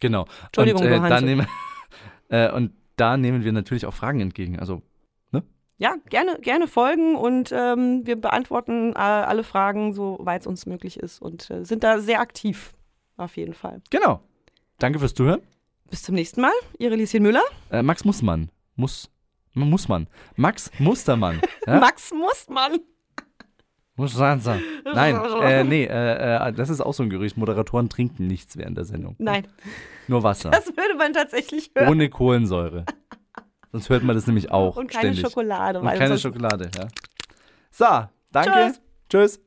Genau. 0.00 0.26
Entschuldigung, 0.46 0.82
und, 0.82 0.88
äh, 0.88 0.96
da 0.96 1.02
Hansel. 1.02 1.22
nehmen, 1.28 1.46
äh, 2.28 2.50
und 2.50 2.72
da 2.96 3.16
nehmen 3.16 3.44
wir 3.44 3.52
natürlich 3.52 3.86
auch 3.86 3.94
Fragen 3.94 4.20
entgegen. 4.20 4.58
Also 4.58 4.82
Ja, 5.78 5.96
gerne, 6.08 6.38
gerne 6.40 6.68
folgen 6.68 7.16
und 7.16 7.52
ähm, 7.52 8.06
wir 8.06 8.18
beantworten 8.18 8.92
äh, 8.94 8.98
alle 8.98 9.44
Fragen, 9.44 9.92
soweit 9.92 10.40
es 10.40 10.46
uns 10.46 10.64
möglich 10.64 10.98
ist 10.98 11.20
und 11.20 11.50
äh, 11.50 11.66
sind 11.66 11.84
da 11.84 11.98
sehr 12.00 12.20
aktiv. 12.20 12.72
Auf 13.18 13.36
jeden 13.36 13.52
Fall. 13.52 13.82
Genau. 13.90 14.22
Danke 14.78 14.98
fürs 14.98 15.12
Zuhören. 15.12 15.42
Bis 15.90 16.02
zum 16.02 16.14
nächsten 16.14 16.40
Mal. 16.40 16.52
Ihre 16.78 16.96
Lieschen 16.96 17.22
Müller. 17.22 17.42
Äh, 17.70 17.82
Max 17.82 18.04
Mussmann. 18.06 18.50
Muss. 18.74 19.10
Muss 19.52 19.86
man. 19.88 20.06
Max 20.36 20.70
Mustermann. 20.78 21.40
Ja? 21.66 21.78
Max 21.78 22.10
Mussmann. 22.10 22.78
Muss 23.96 24.12
sein, 24.12 24.40
sein. 24.40 24.62
Nein, 24.84 25.16
äh, 25.42 25.64
nee, 25.64 25.84
äh, 25.84 26.48
äh, 26.48 26.52
das 26.52 26.68
ist 26.68 26.82
auch 26.82 26.92
so 26.92 27.02
ein 27.02 27.08
Gerücht. 27.10 27.38
Moderatoren 27.38 27.88
trinken 27.88 28.26
nichts 28.26 28.56
während 28.58 28.76
der 28.76 28.84
Sendung. 28.84 29.16
Nein, 29.18 29.46
Nur 30.06 30.22
Wasser. 30.22 30.50
das 30.50 30.66
würde 30.66 30.94
man 30.98 31.14
tatsächlich 31.14 31.70
hören. 31.74 31.88
Ohne 31.88 32.10
Kohlensäure. 32.10 32.84
Sonst 33.72 33.88
hört 33.88 34.02
man 34.04 34.14
das 34.14 34.26
nämlich 34.26 34.50
auch 34.50 34.76
Und 34.76 34.90
keine 34.90 35.14
ständig. 35.14 35.20
Schokolade. 35.22 35.80
Und 35.80 35.86
keine 35.86 36.18
Schokolade, 36.18 36.70
ja. 36.76 36.88
So, 37.70 38.08
danke. 38.32 38.74
Tschüss. 39.08 39.38
Tschüss. 39.38 39.45